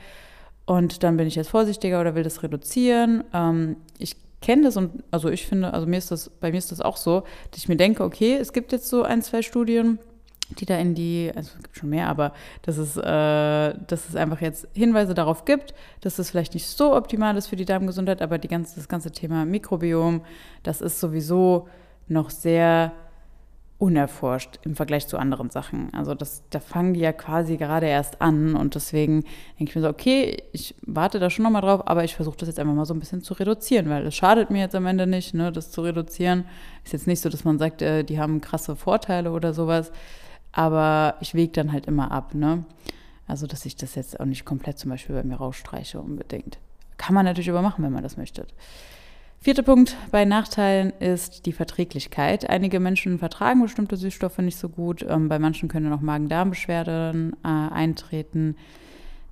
und 0.66 1.02
dann 1.02 1.16
bin 1.16 1.26
ich 1.26 1.35
jetzt 1.35 1.49
vorsichtiger 1.49 2.00
oder 2.00 2.14
will 2.14 2.25
das 2.25 2.42
reduzieren. 2.42 3.25
Ähm, 3.33 3.76
ich 3.99 4.16
kenne 4.42 4.64
das 4.64 4.76
und 4.76 5.02
also 5.11 5.30
ich 5.30 5.47
finde, 5.47 5.73
also 5.73 5.87
mir 5.87 5.97
ist 5.97 6.11
das, 6.11 6.28
bei 6.28 6.50
mir 6.50 6.59
ist 6.59 6.73
das 6.73 6.83
auch 6.83 6.99
so, 6.99 7.23
dass 7.50 7.61
ich 7.61 7.68
mir 7.68 7.76
denke, 7.76 8.04
okay, 8.04 8.37
es 8.38 8.52
gibt 8.52 8.73
jetzt 8.73 8.88
so 8.88 9.02
ein, 9.02 9.23
zwei 9.23 9.40
Studien, 9.40 9.99
die 10.51 10.67
da 10.67 10.77
in 10.77 10.95
die, 10.95 11.33
also 11.35 11.52
es 11.57 11.63
gibt 11.63 11.76
schon 11.76 11.91
mehr, 11.91 12.09
aber 12.09 12.33
dass 12.63 12.76
es, 12.76 12.97
äh, 12.97 13.02
dass 13.02 14.09
es 14.09 14.17
einfach 14.17 14.41
jetzt 14.41 14.69
Hinweise 14.75 15.15
darauf 15.15 15.45
gibt, 15.45 15.75
dass 16.00 16.19
es 16.19 16.30
vielleicht 16.30 16.54
nicht 16.54 16.67
so 16.67 16.95
optimal 16.95 17.37
ist 17.37 17.47
für 17.47 17.57
die 17.57 17.65
Darmgesundheit, 17.65 18.21
aber 18.21 18.39
die 18.39 18.49
ganze, 18.49 18.76
das 18.76 18.89
ganze 18.89 19.11
Thema 19.11 19.45
Mikrobiom, 19.45 20.23
das 20.63 20.80
ist 20.80 21.00
sowieso 21.00 21.69
noch 22.09 22.30
sehr 22.30 22.93
unerforscht 23.78 24.61
im 24.63 24.76
Vergleich 24.76 25.09
zu 25.09 25.19
anderen 25.19 25.50
Sachen. 25.50 25.93
Also 25.93 26.15
das, 26.15 26.43
da 26.50 26.61
fangen 26.61 26.95
die 26.95 27.00
ja 27.00 27.13
quasi 27.13 27.57
gerade 27.57 27.87
erst 27.87 28.23
an 28.23 28.54
und 28.54 28.76
deswegen 28.76 29.25
denke 29.59 29.71
ich 29.71 29.75
mir 29.75 29.83
so, 29.83 29.89
okay, 29.89 30.43
ich 30.52 30.75
warte 30.87 31.19
da 31.19 31.28
schon 31.28 31.43
nochmal 31.43 31.63
drauf, 31.63 31.87
aber 31.87 32.04
ich 32.04 32.15
versuche 32.15 32.37
das 32.37 32.49
jetzt 32.49 32.61
einfach 32.61 32.75
mal 32.75 32.87
so 32.87 32.95
ein 32.95 33.00
bisschen 33.00 33.23
zu 33.23 33.35
reduzieren, 33.35 33.91
weil 33.91 34.07
es 34.07 34.15
schadet 34.15 34.50
mir 34.50 34.61
jetzt 34.61 34.76
am 34.76 34.87
Ende 34.87 35.07
nicht, 35.07 35.35
ne, 35.35 35.50
das 35.50 35.71
zu 35.71 35.83
reduzieren. 35.83 36.45
Ist 36.85 36.93
jetzt 36.93 37.07
nicht 37.07 37.21
so, 37.21 37.28
dass 37.28 37.45
man 37.45 37.59
sagt, 37.59 37.83
äh, 37.83 38.04
die 38.04 38.21
haben 38.21 38.41
krasse 38.41 38.76
Vorteile 38.76 39.33
oder 39.33 39.52
sowas 39.52 39.91
aber 40.54 41.17
ich 41.21 41.34
wege 41.34 41.52
dann 41.52 41.73
halt 41.73 41.86
immer 41.86 42.12
ab, 42.12 42.34
ne? 42.34 42.64
Also, 43.26 43.47
dass 43.47 43.64
ich 43.67 43.76
das 43.76 43.95
jetzt 43.95 44.21
auch 44.21 44.26
nicht 44.26 44.45
komplett 44.45 44.78
zum 44.78 44.90
Beispiel 44.90 45.17
bei 45.17 45.25
mir 45.25 45.36
rausstreiche 45.36 46.00
unbedingt. 46.00 46.58
Kann 46.99 47.14
man 47.14 47.25
natürlich 47.25 47.50
aber 47.50 47.62
machen, 47.62 47.82
wenn 47.82 47.93
man 47.93 48.02
das 48.02 48.17
möchte. 48.17 48.47
Vierter 49.40 49.62
Punkt 49.62 49.97
bei 50.10 50.25
Nachteilen 50.25 50.93
ist 51.00 51.47
die 51.47 51.52
Verträglichkeit. 51.52 52.49
Einige 52.49 52.80
Menschen 52.80 53.19
vertragen 53.19 53.62
bestimmte 53.62 53.97
Süßstoffe 53.97 54.38
nicht 54.38 54.58
so 54.58 54.69
gut. 54.69 55.04
Ähm, 55.08 55.28
bei 55.28 55.38
manchen 55.38 55.69
können 55.69 55.93
auch 55.93 56.00
Magen-Darm-Beschwerden 56.00 57.34
äh, 57.45 57.49
eintreten. 57.49 58.56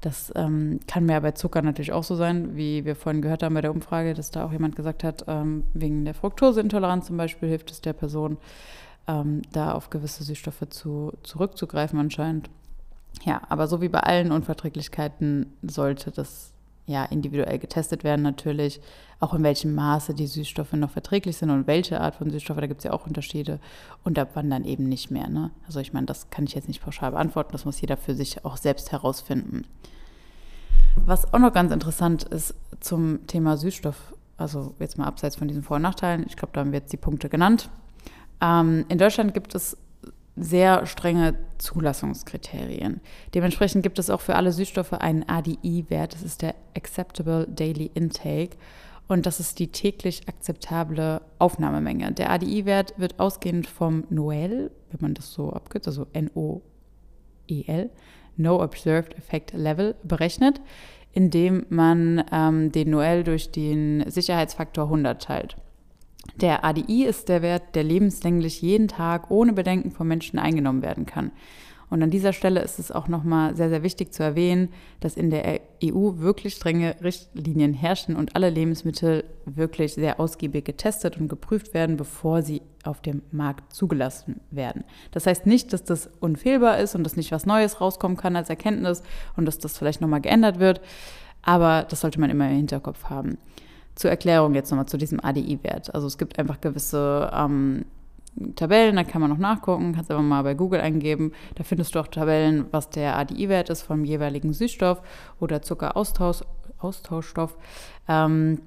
Das 0.00 0.32
ähm, 0.35 0.80
kann 0.87 1.06
mir 1.06 1.20
bei 1.20 1.30
Zucker 1.30 1.62
natürlich 1.62 1.92
auch 1.92 2.02
so 2.02 2.16
sein, 2.16 2.56
wie 2.56 2.85
wir 2.85 2.96
vorhin 2.96 3.22
gehört 3.22 3.42
haben 3.42 3.54
bei 3.54 3.61
der 3.61 3.70
Umfrage, 3.70 4.14
dass 4.14 4.32
da 4.32 4.44
auch 4.44 4.52
jemand 4.52 4.74
gesagt 4.74 5.04
hat, 5.04 5.24
ähm, 5.28 5.64
wegen 5.74 6.04
der 6.04 6.14
Fructoseintoleranz 6.14 7.06
zum 7.06 7.16
Beispiel 7.16 7.48
hilft 7.48 7.70
es 7.70 7.80
der 7.80 7.92
Person 7.92 8.37
ähm, 9.06 9.42
da 9.52 9.72
auf 9.72 9.90
gewisse 9.90 10.24
Süßstoffe 10.24 10.68
zu, 10.70 11.12
zurückzugreifen 11.22 11.98
anscheinend. 11.98 12.50
Ja, 13.24 13.42
aber 13.48 13.68
so 13.68 13.80
wie 13.80 13.88
bei 13.88 14.00
allen 14.00 14.32
Unverträglichkeiten 14.32 15.52
sollte 15.62 16.10
das 16.10 16.52
ja 16.86 17.04
individuell 17.04 17.58
getestet 17.58 18.02
werden 18.04 18.22
natürlich, 18.22 18.80
auch 19.20 19.34
in 19.34 19.42
welchem 19.44 19.74
Maße 19.74 20.14
die 20.14 20.26
Süßstoffe 20.26 20.72
noch 20.72 20.90
verträglich 20.90 21.36
sind 21.36 21.50
und 21.50 21.66
welche 21.66 22.00
Art 22.00 22.16
von 22.16 22.30
Süßstoffe, 22.30 22.58
da 22.58 22.66
gibt 22.66 22.80
es 22.80 22.84
ja 22.84 22.92
auch 22.92 23.06
Unterschiede 23.06 23.60
und 24.02 24.18
ab 24.18 24.30
wann 24.34 24.50
dann 24.50 24.64
eben 24.64 24.88
nicht 24.88 25.10
mehr. 25.10 25.28
Ne? 25.28 25.50
Also 25.66 25.78
ich 25.78 25.92
meine, 25.92 26.06
das 26.06 26.30
kann 26.30 26.44
ich 26.44 26.54
jetzt 26.54 26.68
nicht 26.68 26.82
pauschal 26.82 27.12
beantworten, 27.12 27.52
das 27.52 27.64
muss 27.64 27.80
jeder 27.80 27.96
für 27.96 28.14
sich 28.14 28.44
auch 28.44 28.56
selbst 28.56 28.90
herausfinden. 28.90 29.64
Was 31.06 31.32
auch 31.32 31.38
noch 31.38 31.52
ganz 31.52 31.72
interessant 31.72 32.24
ist 32.24 32.54
zum 32.80 33.26
Thema 33.26 33.56
Süßstoff, 33.56 34.14
also 34.36 34.74
jetzt 34.78 34.98
mal 34.98 35.06
abseits 35.06 35.36
von 35.36 35.48
diesen 35.48 35.62
Vor- 35.62 35.76
und 35.76 35.82
Nachteilen, 35.82 36.24
ich 36.26 36.36
glaube, 36.36 36.52
da 36.52 36.60
haben 36.60 36.72
wir 36.72 36.80
jetzt 36.80 36.92
die 36.92 36.98
Punkte 36.98 37.28
genannt. 37.28 37.70
Ähm, 38.42 38.85
in 38.88 38.98
Deutschland 38.98 39.33
gibt 39.33 39.55
es 39.55 39.76
sehr 40.35 40.87
strenge 40.87 41.35
Zulassungskriterien. 41.59 43.00
Dementsprechend 43.35 43.83
gibt 43.83 43.98
es 43.98 44.11
auch 44.11 44.20
für 44.20 44.35
alle 44.35 44.52
Süßstoffe 44.52 44.94
einen 44.94 45.28
ADI-Wert. 45.28 46.14
Das 46.14 46.22
ist 46.22 46.42
der 46.42 46.55
Acceptable 46.74 47.46
Daily 47.48 47.90
Intake. 47.94 48.57
Und 49.09 49.26
das 49.26 49.40
ist 49.40 49.59
die 49.59 49.68
täglich 49.68 50.26
akzeptable 50.28 51.20
Aufnahmemenge. 51.38 52.12
Der 52.12 52.31
ADI-Wert 52.31 52.94
wird 52.96 53.20
ausgehend 53.20 53.66
vom 53.66 54.05
NOEL, 54.09 54.70
wenn 54.90 55.00
man 55.00 55.14
das 55.14 55.33
so 55.33 55.52
abkürzt, 55.52 55.87
also 55.87 56.07
N-O-E-L, 56.12 57.90
No 58.37 58.62
Observed 58.62 59.14
Effect 59.18 59.52
Level, 59.52 59.96
berechnet, 60.02 60.62
indem 61.12 61.66
man 61.68 62.24
ähm, 62.33 62.72
den 62.72 62.88
NOEL 62.88 63.22
durch 63.24 63.52
den 63.52 64.09
Sicherheitsfaktor 64.09 64.85
100 64.85 65.22
teilt. 65.22 65.57
Der 66.40 66.64
ADI 66.64 67.04
ist 67.04 67.28
der 67.28 67.42
Wert, 67.42 67.74
der 67.74 67.85
lebenslänglich 67.85 68.62
jeden 68.62 68.88
Tag 68.88 69.30
ohne 69.30 69.52
Bedenken 69.52 69.90
von 69.90 70.06
Menschen 70.08 70.38
eingenommen 70.38 70.82
werden 70.82 71.06
kann. 71.06 71.32
Und 71.92 72.02
an 72.02 72.08
dieser 72.08 72.32
Stelle 72.32 72.62
ist 72.62 72.78
es 72.78 72.90
auch 72.90 73.06
nochmal 73.06 73.54
sehr, 73.54 73.68
sehr 73.68 73.82
wichtig 73.82 74.14
zu 74.14 74.22
erwähnen, 74.22 74.70
dass 75.00 75.14
in 75.14 75.28
der 75.28 75.61
EU 75.85 76.12
wirklich 76.16 76.54
strenge 76.54 76.96
Richtlinien 77.02 77.74
herrschen 77.74 78.16
und 78.16 78.35
alle 78.35 78.48
Lebensmittel 78.48 79.24
wirklich 79.44 79.92
sehr 79.92 80.18
ausgiebig 80.18 80.64
getestet 80.64 81.18
und 81.18 81.28
geprüft 81.28 81.74
werden, 81.74 81.98
bevor 81.98 82.40
sie 82.40 82.62
auf 82.82 83.02
dem 83.02 83.20
Markt 83.30 83.74
zugelassen 83.74 84.40
werden. 84.50 84.85
Das 85.11 85.26
heißt 85.26 85.44
nicht, 85.44 85.74
dass 85.74 85.85
das 85.85 86.08
unfehlbar 86.18 86.78
ist 86.78 86.94
und 86.94 87.04
dass 87.04 87.16
nicht 87.16 87.30
was 87.30 87.44
Neues 87.44 87.82
rauskommen 87.82 88.16
kann 88.16 88.37
als 88.37 88.48
Erkenntnis 88.48 89.02
und 89.37 89.44
dass 89.44 89.58
das 89.58 89.76
vielleicht 89.76 90.00
nochmal 90.00 90.22
geändert 90.22 90.61
wird, 90.61 90.80
aber 91.42 91.85
das 91.87 92.00
sollte 92.00 92.20
man 92.20 92.30
immer 92.30 92.48
im 92.48 92.56
Hinterkopf 92.56 93.04
haben. 93.11 93.37
Zur 93.94 94.11
Erklärung 94.11 94.55
jetzt 94.55 94.70
nochmal 94.70 94.87
zu 94.87 94.96
diesem 94.96 95.22
ADI-Wert. 95.22 95.94
Also 95.94 96.07
es 96.07 96.18
gibt 96.18 96.38
einfach 96.38 96.61
gewisse 96.61 97.31
ähm, 97.35 97.85
Tabellen, 98.57 98.96
da 98.96 99.05
kann 99.05 99.20
man 99.20 99.31
noch 99.31 99.38
nachgucken, 99.38 99.94
kannst 99.94 100.11
aber 100.11 100.22
mal 100.22 100.42
bei 100.42 100.55
Google 100.55 100.81
eingeben. 100.81 101.33
Da 101.55 101.64
findest 101.64 101.94
du 101.94 101.98
auch 102.00 102.09
Tabellen, 102.09 102.64
was 102.70 102.88
der 102.88 103.18
ADI-Wert 103.18 103.68
ist 103.68 103.83
vom 103.83 104.05
jeweiligen 104.05 104.52
Süßstoff 104.55 105.02
oder 105.38 105.61
Zuckeraustauschstoff. 105.62 107.57
Ähm, 108.09 108.59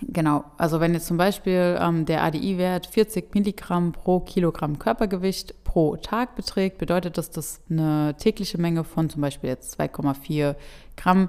Genau, 0.00 0.44
also 0.56 0.80
wenn 0.80 0.94
jetzt 0.94 1.06
zum 1.06 1.16
Beispiel 1.16 1.78
ähm, 1.80 2.06
der 2.06 2.22
ADI-Wert 2.22 2.86
40 2.86 3.34
Milligramm 3.34 3.92
pro 3.92 4.20
Kilogramm 4.20 4.78
Körpergewicht 4.78 5.64
pro 5.64 5.96
Tag 5.96 6.34
beträgt, 6.34 6.78
bedeutet 6.78 7.18
das, 7.18 7.30
dass 7.30 7.60
eine 7.68 8.14
tägliche 8.18 8.58
Menge 8.58 8.84
von 8.84 9.10
zum 9.10 9.20
Beispiel 9.20 9.50
jetzt 9.50 9.78
2,4 9.78 10.54
Gramm 10.96 11.28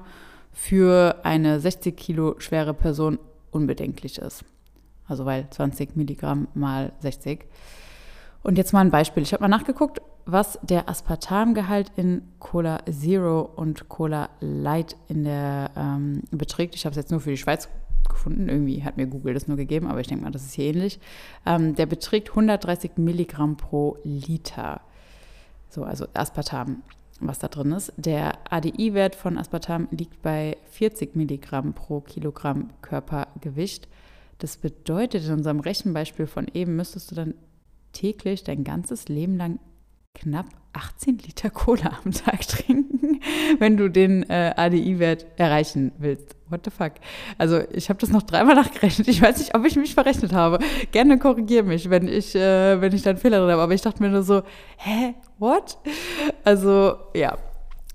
für 0.51 1.19
eine 1.23 1.59
60 1.59 1.97
Kilo 1.97 2.35
schwere 2.39 2.73
Person 2.73 3.19
unbedenklich 3.53 4.17
ist. 4.17 4.43
Also 5.07 5.25
weil 5.25 5.49
20 5.49 5.95
Milligramm 5.95 6.47
mal 6.53 6.93
60. 6.99 7.45
Und 8.41 8.57
jetzt 8.57 8.73
mal 8.73 8.81
ein 8.81 8.91
Beispiel. 8.91 9.23
Ich 9.23 9.33
habe 9.33 9.41
mal 9.41 9.47
nachgeguckt, 9.47 10.01
was 10.25 10.59
der 10.61 10.89
Aspartamgehalt 10.89 11.91
in 11.95 12.21
Cola 12.39 12.81
Zero 12.89 13.41
und 13.41 13.89
Cola 13.89 14.29
Light 14.39 14.95
in 15.07 15.23
der 15.23 15.71
ähm, 15.75 16.23
beträgt. 16.31 16.75
Ich 16.75 16.85
habe 16.85 16.91
es 16.91 16.97
jetzt 16.97 17.11
nur 17.11 17.19
für 17.19 17.31
die 17.31 17.37
Schweiz 17.37 17.69
gefunden. 18.09 18.49
Irgendwie 18.49 18.83
hat 18.83 18.97
mir 18.97 19.07
Google 19.07 19.33
das 19.33 19.47
nur 19.47 19.57
gegeben, 19.57 19.87
aber 19.87 19.99
ich 19.99 20.07
denke 20.07 20.23
mal, 20.23 20.31
das 20.31 20.43
ist 20.43 20.53
hier 20.53 20.65
ähnlich. 20.65 20.99
Ähm, 21.45 21.75
der 21.75 21.85
beträgt 21.85 22.29
130 22.29 22.91
Milligramm 22.97 23.57
pro 23.57 23.97
Liter. 24.03 24.81
So, 25.69 25.83
also 25.83 26.05
Aspartam, 26.13 26.83
was 27.19 27.39
da 27.39 27.47
drin 27.47 27.71
ist. 27.71 27.93
Der 27.97 28.33
ADI-Wert 28.51 29.15
von 29.15 29.37
Aspartam 29.37 29.87
liegt 29.91 30.21
bei 30.21 30.57
40 30.71 31.15
Milligramm 31.15 31.73
pro 31.73 32.01
Kilogramm 32.01 32.69
Körpergewicht. 32.81 33.87
Das 34.39 34.57
bedeutet, 34.57 35.25
in 35.25 35.33
unserem 35.33 35.59
Rechenbeispiel 35.59 36.27
von 36.27 36.47
eben 36.53 36.75
müsstest 36.75 37.11
du 37.11 37.15
dann 37.15 37.35
täglich 37.93 38.43
dein 38.43 38.63
ganzes 38.63 39.07
Leben 39.07 39.37
lang 39.37 39.59
knapp 40.13 40.45
18 40.73 41.19
Liter 41.19 41.49
Cola 41.49 41.91
am 42.03 42.11
Tag 42.11 42.41
trinken, 42.47 43.19
wenn 43.59 43.77
du 43.77 43.89
den 43.89 44.23
äh, 44.29 44.53
ADI-Wert 44.55 45.25
erreichen 45.37 45.91
willst. 45.99 46.35
What 46.49 46.61
the 46.65 46.71
fuck? 46.71 46.93
Also 47.37 47.61
ich 47.71 47.89
habe 47.89 47.99
das 47.99 48.09
noch 48.09 48.23
dreimal 48.23 48.55
nachgerechnet. 48.63 49.07
Ich 49.07 49.21
weiß 49.21 49.37
nicht, 49.39 49.55
ob 49.55 49.65
ich 49.65 49.75
mich 49.75 49.93
verrechnet 49.93 50.33
habe. 50.33 50.59
Gerne 50.91 51.19
korrigiere 51.19 51.63
mich, 51.63 51.89
wenn 51.89 52.07
ich, 52.07 52.35
äh, 52.35 52.79
wenn 52.81 52.93
ich 52.93 53.03
da 53.03 53.11
einen 53.11 53.19
Fehler 53.19 53.39
drin 53.39 53.51
habe. 53.51 53.61
Aber 53.61 53.73
ich 53.73 53.81
dachte 53.81 54.01
mir 54.01 54.09
nur 54.09 54.23
so, 54.23 54.41
hä, 54.77 55.15
what? 55.37 55.77
Also 56.43 56.95
ja, 57.15 57.37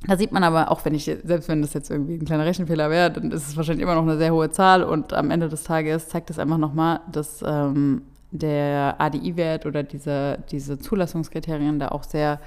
da 0.06 0.16
sieht 0.16 0.30
man 0.30 0.44
aber, 0.44 0.70
auch 0.70 0.84
wenn 0.84 0.94
ich, 0.94 1.04
selbst 1.04 1.48
wenn 1.48 1.62
das 1.62 1.74
jetzt 1.74 1.90
irgendwie 1.90 2.14
ein 2.14 2.24
kleiner 2.24 2.46
Rechenfehler 2.46 2.90
wäre, 2.90 3.10
dann 3.10 3.32
ist 3.32 3.48
es 3.48 3.56
wahrscheinlich 3.56 3.82
immer 3.82 3.96
noch 3.96 4.02
eine 4.02 4.18
sehr 4.18 4.32
hohe 4.32 4.50
Zahl 4.50 4.84
und 4.84 5.12
am 5.12 5.30
Ende 5.30 5.48
des 5.48 5.64
Tages 5.64 6.08
zeigt 6.08 6.30
es 6.30 6.38
einfach 6.38 6.58
nochmal, 6.58 7.00
dass 7.10 7.42
ähm, 7.44 8.02
der 8.30 8.96
ADI-Wert 8.98 9.66
oder 9.66 9.82
diese, 9.82 10.38
diese 10.50 10.78
Zulassungskriterien 10.78 11.78
da 11.78 11.88
auch 11.88 12.04
sehr, 12.04 12.40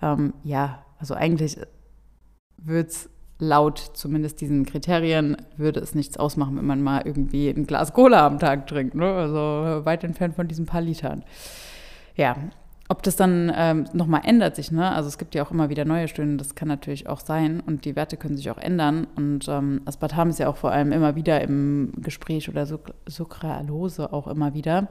ähm, 0.00 0.34
ja, 0.42 0.84
also 0.98 1.14
eigentlich 1.14 1.58
wird 2.56 2.90
es 2.90 3.10
laut 3.38 3.78
zumindest 3.94 4.40
diesen 4.40 4.64
Kriterien, 4.64 5.36
würde 5.56 5.80
es 5.80 5.94
nichts 5.94 6.16
ausmachen, 6.16 6.56
wenn 6.56 6.64
man 6.64 6.80
mal 6.82 7.02
irgendwie 7.04 7.48
ein 7.48 7.66
Glas 7.66 7.92
Cola 7.92 8.24
am 8.26 8.38
Tag 8.38 8.68
trinkt. 8.68 8.94
Ne? 8.94 9.04
Also 9.04 9.84
weit 9.84 10.04
entfernt 10.04 10.36
von 10.36 10.46
diesen 10.46 10.66
paar 10.66 10.80
Litern. 10.80 11.24
Ja, 12.14 12.36
ob 12.92 13.02
das 13.02 13.16
dann 13.16 13.50
ähm, 13.56 13.86
nochmal 13.94 14.20
ändert 14.24 14.54
sich, 14.54 14.70
ne? 14.70 14.92
Also 14.92 15.08
es 15.08 15.16
gibt 15.16 15.34
ja 15.34 15.42
auch 15.42 15.50
immer 15.50 15.70
wieder 15.70 15.86
neue 15.86 16.08
Studien, 16.08 16.36
das 16.36 16.54
kann 16.54 16.68
natürlich 16.68 17.08
auch 17.08 17.20
sein 17.20 17.60
und 17.60 17.86
die 17.86 17.96
Werte 17.96 18.18
können 18.18 18.36
sich 18.36 18.50
auch 18.50 18.58
ändern. 18.58 19.06
Und 19.16 19.48
ähm, 19.48 19.80
Aspartam 19.86 20.28
ist 20.28 20.38
ja 20.38 20.48
auch 20.48 20.56
vor 20.56 20.72
allem 20.72 20.92
immer 20.92 21.16
wieder 21.16 21.40
im 21.40 21.92
Gespräch 21.96 22.50
oder 22.50 22.66
Sucralose 23.06 24.12
auch 24.12 24.26
immer 24.28 24.52
wieder 24.52 24.88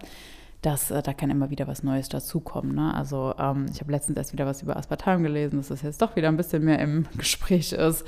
dass 0.62 0.92
äh, 0.92 1.02
da 1.02 1.14
kann 1.14 1.32
immer 1.32 1.50
wieder 1.50 1.68
was 1.68 1.84
Neues 1.84 2.08
dazukommen. 2.10 2.76
Ne? 2.76 2.94
Also 2.94 3.34
ähm, 3.40 3.66
ich 3.72 3.82
habe 3.82 3.92
letztens 3.92 4.18
erst 4.18 4.34
wieder 4.34 4.46
was 4.46 4.62
über 4.62 4.78
Aspartam 4.78 5.24
gelesen, 5.24 5.58
dass 5.58 5.70
das 5.70 5.82
jetzt 5.82 6.02
doch 6.02 6.16
wieder 6.16 6.28
ein 6.28 6.38
bisschen 6.38 6.64
mehr 6.64 6.80
im 6.80 7.08
Gespräch 7.18 7.74
ist. 7.74 8.06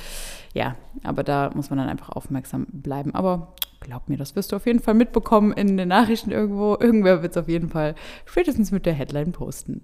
Ja, 0.54 0.76
aber 1.04 1.24
da 1.24 1.50
muss 1.56 1.72
man 1.72 1.80
dann 1.80 1.90
einfach 1.90 2.10
aufmerksam 2.10 2.68
bleiben. 2.72 3.16
Aber 3.16 3.54
glaub 3.84 4.10
mir, 4.10 4.18
das 4.18 4.36
wirst 4.36 4.52
du 4.52 4.56
auf 4.56 4.66
jeden 4.66 4.80
Fall 4.80 4.94
mitbekommen 4.96 5.54
in 5.54 5.78
den 5.78 5.90
Nachrichten 5.90 6.32
irgendwo. 6.32 6.78
Irgendwer 6.80 7.22
wird 7.22 7.34
es 7.34 7.38
auf 7.38 7.48
jeden 7.48 7.70
Fall 7.70 7.96
spätestens 8.26 8.72
mit 8.72 8.86
der 8.86 8.94
Headline 8.94 9.32
posten. 9.32 9.82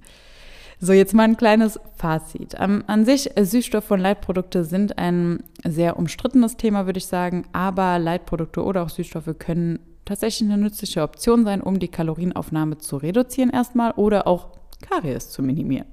So, 0.82 0.94
jetzt 0.94 1.14
mal 1.14 1.24
ein 1.24 1.36
kleines 1.36 1.78
Fazit. 1.96 2.58
Um, 2.58 2.86
an 2.88 3.04
sich, 3.04 3.36
äh, 3.38 3.46
Süßstoffe 3.46 3.92
und 3.92 4.00
Leitprodukte 4.00 4.64
sind 4.64 4.98
ein 4.98 5.44
sehr 5.66 6.00
umstrittenes 6.00 6.56
Thema, 6.56 6.86
würde 6.86 7.00
ich 7.00 7.08
sagen. 7.08 7.44
Aber 7.52 8.00
Leitprodukte 8.00 8.64
oder 8.64 8.84
auch 8.84 8.90
Süßstoffe 8.90 9.36
können 9.40 9.80
tatsächlich 10.06 10.50
eine 10.50 10.58
nützliche 10.58 11.04
Option 11.04 11.44
sein, 11.44 11.62
um 11.62 11.80
die 11.80 11.90
Kalorienaufnahme 11.90 12.78
zu 12.78 12.96
reduzieren 12.96 13.50
erstmal 13.50 13.92
oder 13.92 14.26
auch 14.26 14.48
Karies 14.82 15.30
zu 15.30 15.44
minimieren. 15.44 15.88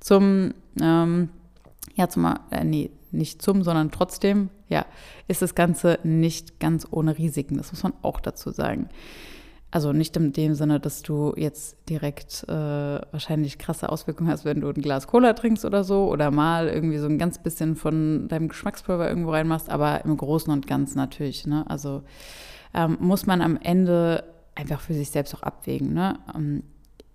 Zum, 0.00 0.52
ähm, 0.82 1.28
ja, 1.94 2.08
zum, 2.08 2.26
äh, 2.50 2.64
nee, 2.64 2.90
nicht 3.12 3.40
zum, 3.40 3.62
sondern 3.62 3.92
trotzdem, 3.92 4.50
ja, 4.74 4.86
ist 5.28 5.40
das 5.40 5.54
Ganze 5.54 6.00
nicht 6.02 6.58
ganz 6.58 6.86
ohne 6.90 7.16
Risiken. 7.16 7.56
Das 7.56 7.70
muss 7.70 7.84
man 7.84 7.94
auch 8.02 8.18
dazu 8.18 8.50
sagen. 8.50 8.88
Also 9.70 9.92
nicht 9.92 10.16
in 10.16 10.32
dem 10.32 10.54
Sinne, 10.54 10.80
dass 10.80 11.02
du 11.02 11.32
jetzt 11.36 11.76
direkt 11.88 12.44
äh, 12.48 12.52
wahrscheinlich 12.52 13.58
krasse 13.58 13.88
Auswirkungen 13.88 14.30
hast, 14.30 14.44
wenn 14.44 14.60
du 14.60 14.68
ein 14.68 14.82
Glas 14.82 15.06
Cola 15.06 15.32
trinkst 15.32 15.64
oder 15.64 15.84
so 15.84 16.10
oder 16.10 16.30
mal 16.30 16.68
irgendwie 16.68 16.98
so 16.98 17.06
ein 17.06 17.18
ganz 17.18 17.38
bisschen 17.38 17.76
von 17.76 18.28
deinem 18.28 18.48
Geschmackspulver 18.48 19.08
irgendwo 19.08 19.30
reinmachst, 19.30 19.70
aber 19.70 20.04
im 20.04 20.16
Großen 20.16 20.52
und 20.52 20.66
Ganzen 20.66 20.98
natürlich. 20.98 21.46
Ne? 21.46 21.64
Also 21.68 22.02
ähm, 22.72 22.98
muss 23.00 23.26
man 23.26 23.40
am 23.40 23.56
Ende 23.56 24.24
einfach 24.56 24.80
für 24.80 24.94
sich 24.94 25.10
selbst 25.10 25.34
auch 25.34 25.42
abwägen. 25.42 25.92
Ne? 25.92 26.18
Ähm, 26.34 26.64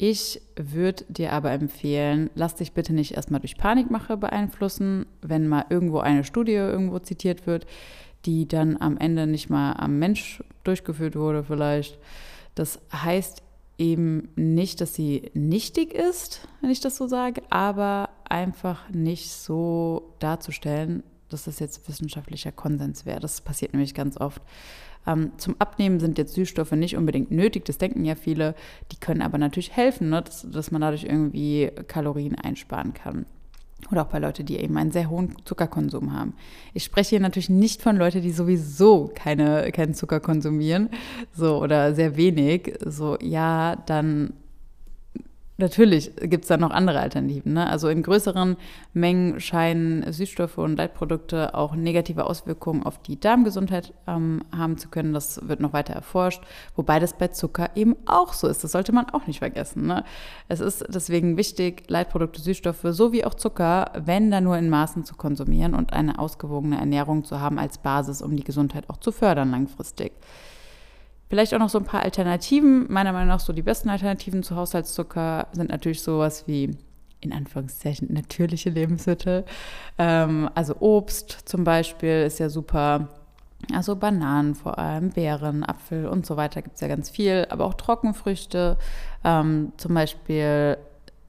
ich 0.01 0.41
würde 0.55 1.03
dir 1.09 1.33
aber 1.33 1.51
empfehlen, 1.51 2.29
lass 2.33 2.55
dich 2.55 2.71
bitte 2.71 2.93
nicht 2.93 3.15
erstmal 3.15 3.41
durch 3.41 3.57
Panikmache 3.57 4.15
beeinflussen, 4.15 5.05
wenn 5.21 5.45
mal 5.45 5.65
irgendwo 5.69 5.99
eine 5.99 6.23
Studie 6.23 6.53
irgendwo 6.53 6.99
zitiert 6.99 7.45
wird, 7.45 7.67
die 8.25 8.47
dann 8.47 8.77
am 8.79 8.95
Ende 8.95 9.27
nicht 9.27 9.49
mal 9.49 9.73
am 9.73 9.99
Mensch 9.99 10.41
durchgeführt 10.63 11.17
wurde 11.17 11.43
vielleicht. 11.43 11.99
Das 12.55 12.79
heißt 12.93 13.43
eben 13.77 14.29
nicht, 14.37 14.79
dass 14.79 14.95
sie 14.95 15.31
nichtig 15.33 15.93
ist, 15.93 16.47
wenn 16.61 16.69
ich 16.69 16.79
das 16.79 16.95
so 16.95 17.07
sage, 17.07 17.41
aber 17.49 18.07
einfach 18.23 18.89
nicht 18.91 19.29
so 19.29 20.13
darzustellen, 20.19 21.03
dass 21.29 21.45
das 21.45 21.59
jetzt 21.59 21.87
wissenschaftlicher 21.87 22.51
Konsens 22.51 23.05
wäre. 23.05 23.19
Das 23.19 23.41
passiert 23.41 23.73
nämlich 23.73 23.93
ganz 23.93 24.17
oft. 24.17 24.41
Ähm, 25.07 25.31
zum 25.37 25.55
Abnehmen 25.59 25.99
sind 25.99 26.17
jetzt 26.17 26.33
Süßstoffe 26.33 26.73
nicht 26.73 26.97
unbedingt 26.97 27.31
nötig, 27.31 27.65
das 27.65 27.77
denken 27.77 28.05
ja 28.05 28.15
viele. 28.15 28.55
Die 28.91 28.97
können 28.97 29.21
aber 29.21 29.37
natürlich 29.37 29.71
helfen, 29.71 30.09
ne? 30.09 30.21
dass, 30.21 30.49
dass 30.49 30.71
man 30.71 30.81
dadurch 30.81 31.03
irgendwie 31.05 31.71
Kalorien 31.87 32.35
einsparen 32.35 32.93
kann. 32.93 33.25
Oder 33.91 34.01
auch 34.01 34.07
bei 34.07 34.19
Leuten, 34.19 34.45
die 34.45 34.57
eben 34.57 34.77
einen 34.77 34.91
sehr 34.91 35.09
hohen 35.09 35.35
Zuckerkonsum 35.45 36.13
haben. 36.13 36.33
Ich 36.73 36.83
spreche 36.83 37.11
hier 37.11 37.19
natürlich 37.21 37.49
nicht 37.49 37.81
von 37.81 37.95
Leuten, 37.95 38.21
die 38.21 38.31
sowieso 38.31 39.09
keine, 39.15 39.71
keinen 39.71 39.93
Zucker 39.93 40.19
konsumieren, 40.19 40.89
so 41.33 41.61
oder 41.61 41.95
sehr 41.95 42.17
wenig. 42.17 42.73
So, 42.85 43.17
ja, 43.21 43.77
dann 43.85 44.33
Natürlich 45.59 46.15
gibt 46.21 46.45
es 46.45 46.47
da 46.47 46.55
noch 46.55 46.71
andere 46.71 47.01
Alternativen. 47.01 47.51
Ne? 47.51 47.69
Also 47.69 47.89
in 47.89 48.01
größeren 48.01 48.55
Mengen 48.93 49.41
scheinen 49.41 50.09
Süßstoffe 50.09 50.57
und 50.57 50.77
Leitprodukte 50.77 51.53
auch 51.53 51.75
negative 51.75 52.27
Auswirkungen 52.27 52.83
auf 52.83 53.01
die 53.01 53.19
Darmgesundheit 53.19 53.93
ähm, 54.07 54.41
haben 54.55 54.77
zu 54.77 54.87
können. 54.87 55.13
Das 55.13 55.49
wird 55.49 55.59
noch 55.59 55.73
weiter 55.73 55.93
erforscht, 55.93 56.41
wobei 56.77 56.99
das 56.99 57.11
bei 57.11 57.27
Zucker 57.27 57.71
eben 57.75 57.97
auch 58.05 58.31
so 58.31 58.47
ist. 58.47 58.63
Das 58.63 58.71
sollte 58.71 58.93
man 58.93 59.09
auch 59.09 59.27
nicht 59.27 59.39
vergessen. 59.39 59.85
Ne? 59.85 60.05
Es 60.47 60.61
ist 60.61 60.85
deswegen 60.87 61.35
wichtig, 61.35 61.83
Leitprodukte, 61.89 62.39
Süßstoffe 62.39 62.85
sowie 62.91 63.25
auch 63.25 63.33
Zucker, 63.33 63.91
wenn 64.05 64.31
da 64.31 64.39
nur 64.39 64.57
in 64.57 64.69
Maßen 64.69 65.03
zu 65.03 65.15
konsumieren 65.15 65.75
und 65.75 65.91
eine 65.91 66.19
ausgewogene 66.19 66.79
Ernährung 66.79 67.25
zu 67.25 67.41
haben 67.41 67.59
als 67.59 67.79
Basis, 67.79 68.21
um 68.21 68.37
die 68.37 68.45
Gesundheit 68.45 68.89
auch 68.89 68.97
zu 68.97 69.11
fördern 69.11 69.51
langfristig. 69.51 70.13
Vielleicht 71.29 71.53
auch 71.53 71.59
noch 71.59 71.69
so 71.69 71.77
ein 71.77 71.85
paar 71.85 72.01
Alternativen. 72.01 72.91
Meiner 72.91 73.13
Meinung 73.13 73.27
nach 73.27 73.39
so 73.39 73.53
die 73.53 73.61
besten 73.61 73.89
Alternativen 73.89 74.41
zu 74.41 74.55
Haushaltszucker 74.55 75.47
sind 75.51 75.69
natürlich 75.69 76.01
sowas 76.01 76.45
wie 76.47 76.75
in 77.21 77.33
Anführungszeichen 77.33 78.11
natürliche 78.11 78.69
Lebensmittel. 78.71 79.45
Ähm, 79.97 80.49
also 80.55 80.75
Obst 80.79 81.31
zum 81.45 81.63
Beispiel 81.63 82.23
ist 82.23 82.39
ja 82.39 82.49
super. 82.49 83.09
Also 83.73 83.95
Bananen 83.95 84.55
vor 84.55 84.79
allem, 84.79 85.09
Beeren, 85.09 85.63
Apfel 85.63 86.07
und 86.07 86.25
so 86.25 86.37
weiter 86.37 86.61
gibt 86.61 86.75
es 86.75 86.81
ja 86.81 86.87
ganz 86.87 87.09
viel. 87.09 87.45
Aber 87.49 87.65
auch 87.65 87.73
Trockenfrüchte, 87.75 88.77
ähm, 89.23 89.73
zum 89.77 89.93
Beispiel 89.93 90.77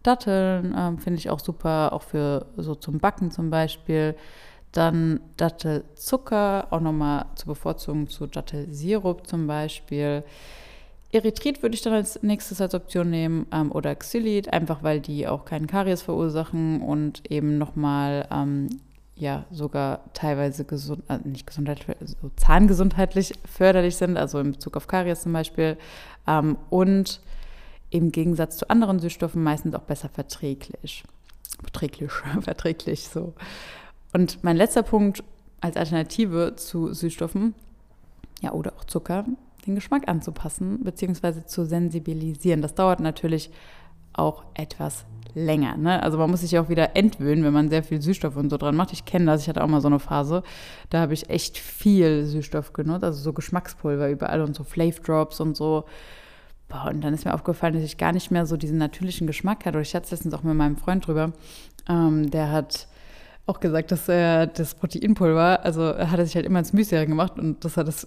Datteln 0.02 0.74
ähm, 0.78 0.98
finde 0.98 1.18
ich 1.18 1.28
auch 1.28 1.40
super, 1.40 1.92
auch 1.92 2.02
für 2.02 2.46
so 2.56 2.74
zum 2.74 2.98
Backen 2.98 3.30
zum 3.30 3.50
Beispiel. 3.50 4.14
Dann 4.72 5.20
Dattelzucker, 5.36 6.68
auch 6.70 6.80
nochmal 6.80 7.26
zu 7.34 7.46
bevorzugen 7.46 8.08
zu 8.08 8.26
Dattelsirup 8.26 9.26
zum 9.26 9.46
Beispiel. 9.46 10.22
Erythrit 11.12 11.62
würde 11.62 11.74
ich 11.74 11.82
dann 11.82 11.92
als 11.92 12.22
nächstes 12.22 12.60
als 12.60 12.74
Option 12.74 13.10
nehmen 13.10 13.46
ähm, 13.52 13.72
oder 13.72 13.94
Xylit, 13.96 14.52
einfach 14.52 14.82
weil 14.82 15.00
die 15.00 15.26
auch 15.26 15.44
keinen 15.44 15.66
Karies 15.66 16.02
verursachen 16.02 16.82
und 16.82 17.28
eben 17.30 17.58
nochmal 17.58 18.28
ähm, 18.30 18.68
ja 19.16 19.44
sogar 19.50 20.00
teilweise 20.14 20.64
gesund, 20.64 21.02
äh, 21.08 21.18
nicht 21.24 21.46
gesundheitlich, 21.46 21.96
so 22.04 22.30
zahngesundheitlich 22.36 23.32
förderlich 23.44 23.96
sind, 23.96 24.16
also 24.16 24.38
in 24.38 24.52
Bezug 24.52 24.76
auf 24.76 24.86
Karies 24.86 25.22
zum 25.22 25.32
Beispiel. 25.32 25.76
Ähm, 26.28 26.56
und 26.70 27.20
im 27.90 28.12
Gegensatz 28.12 28.56
zu 28.56 28.70
anderen 28.70 29.00
Süßstoffen 29.00 29.42
meistens 29.42 29.74
auch 29.74 29.82
besser 29.82 30.08
verträglich. 30.08 31.02
Verträglich, 31.60 32.10
verträglich 32.40 33.08
so. 33.08 33.34
Und 34.12 34.42
mein 34.42 34.56
letzter 34.56 34.82
Punkt 34.82 35.22
als 35.60 35.76
Alternative 35.76 36.54
zu 36.56 36.92
Süßstoffen, 36.92 37.54
ja, 38.40 38.52
oder 38.52 38.72
auch 38.76 38.84
Zucker, 38.84 39.24
den 39.66 39.74
Geschmack 39.74 40.08
anzupassen 40.08 40.82
bzw. 40.82 41.44
zu 41.46 41.64
sensibilisieren. 41.64 42.62
Das 42.62 42.74
dauert 42.74 43.00
natürlich 43.00 43.50
auch 44.12 44.44
etwas 44.54 45.04
länger. 45.34 45.76
Ne? 45.76 46.02
Also 46.02 46.18
man 46.18 46.30
muss 46.30 46.40
sich 46.40 46.58
auch 46.58 46.68
wieder 46.68 46.96
entwöhnen, 46.96 47.44
wenn 47.44 47.52
man 47.52 47.68
sehr 47.68 47.82
viel 47.82 48.00
Süßstoff 48.00 48.36
und 48.36 48.50
so 48.50 48.56
dran 48.56 48.74
macht. 48.74 48.92
Ich 48.92 49.04
kenne 49.04 49.26
das, 49.26 49.42
ich 49.42 49.48
hatte 49.48 49.62
auch 49.62 49.68
mal 49.68 49.80
so 49.80 49.88
eine 49.88 50.00
Phase, 50.00 50.42
da 50.88 51.00
habe 51.00 51.14
ich 51.14 51.30
echt 51.30 51.58
viel 51.58 52.24
Süßstoff 52.24 52.72
genutzt, 52.72 53.04
also 53.04 53.20
so 53.20 53.32
Geschmackspulver 53.32 54.10
überall 54.10 54.40
und 54.40 54.56
so 54.56 54.64
Flav 54.64 55.00
Drops 55.00 55.40
und 55.40 55.56
so. 55.56 55.84
Boah, 56.68 56.88
und 56.88 57.00
dann 57.02 57.14
ist 57.14 57.24
mir 57.24 57.34
aufgefallen, 57.34 57.74
dass 57.74 57.82
ich 57.82 57.98
gar 57.98 58.12
nicht 58.12 58.30
mehr 58.30 58.46
so 58.46 58.56
diesen 58.56 58.78
natürlichen 58.78 59.26
Geschmack 59.26 59.66
hatte. 59.66 59.80
Ich 59.80 59.94
hatte 59.94 60.04
es 60.04 60.10
letztens 60.12 60.34
auch 60.34 60.42
mit 60.42 60.54
meinem 60.54 60.76
Freund 60.76 61.06
drüber. 61.06 61.32
Ähm, 61.88 62.30
der 62.30 62.52
hat 62.52 62.86
auch 63.50 63.60
gesagt, 63.60 63.90
dass 63.92 64.08
er 64.08 64.46
das 64.46 64.74
Proteinpulver, 64.74 65.64
also 65.64 65.82
hat 65.84 66.18
er 66.18 66.24
sich 66.24 66.36
halt 66.36 66.46
immer 66.46 66.60
ins 66.60 66.72
Müsli 66.72 67.04
gemacht 67.04 67.38
und 67.38 67.64
dass 67.64 67.76
er 67.76 67.84
das 67.84 68.06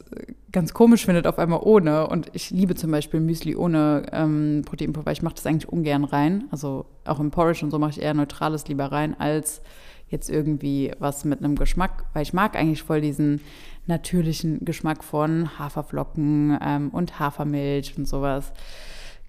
ganz 0.52 0.74
komisch 0.74 1.06
findet, 1.06 1.28
auf 1.28 1.38
einmal 1.38 1.60
ohne. 1.62 2.08
Und 2.08 2.32
ich 2.34 2.50
liebe 2.50 2.76
zum 2.76 2.92
Beispiel 2.92 3.20
Müsli 3.20 3.56
ohne 3.56 4.04
ähm, 4.12 4.64
Proteinpulver. 4.66 5.12
Ich 5.12 5.22
mache 5.22 5.36
das 5.36 5.46
eigentlich 5.46 5.70
ungern 5.70 6.06
rein. 6.06 6.46
Also 6.52 6.86
auch 7.06 7.20
im 7.20 7.30
Porridge 7.30 7.64
und 7.64 7.72
so 7.72 7.80
mache 7.80 7.92
ich 7.92 8.02
eher 8.02 8.14
Neutrales 8.14 8.68
lieber 8.68 8.86
rein, 8.86 9.20
als 9.20 9.62
jetzt 10.10 10.30
irgendwie 10.30 10.92
was 11.00 11.26
mit 11.26 11.40
einem 11.40 11.56
Geschmack, 11.56 12.06
weil 12.14 12.24
ich 12.24 12.34
mag 12.34 12.56
eigentlich 12.56 12.84
voll 12.84 13.02
diesen 13.02 13.42
natürlichen 13.86 14.64
Geschmack 14.64 15.04
von 15.04 15.60
Haferflocken 15.60 16.58
ähm, 16.62 16.90
und 16.90 17.20
Hafermilch 17.20 17.98
und 17.98 18.08
sowas. 18.08 18.54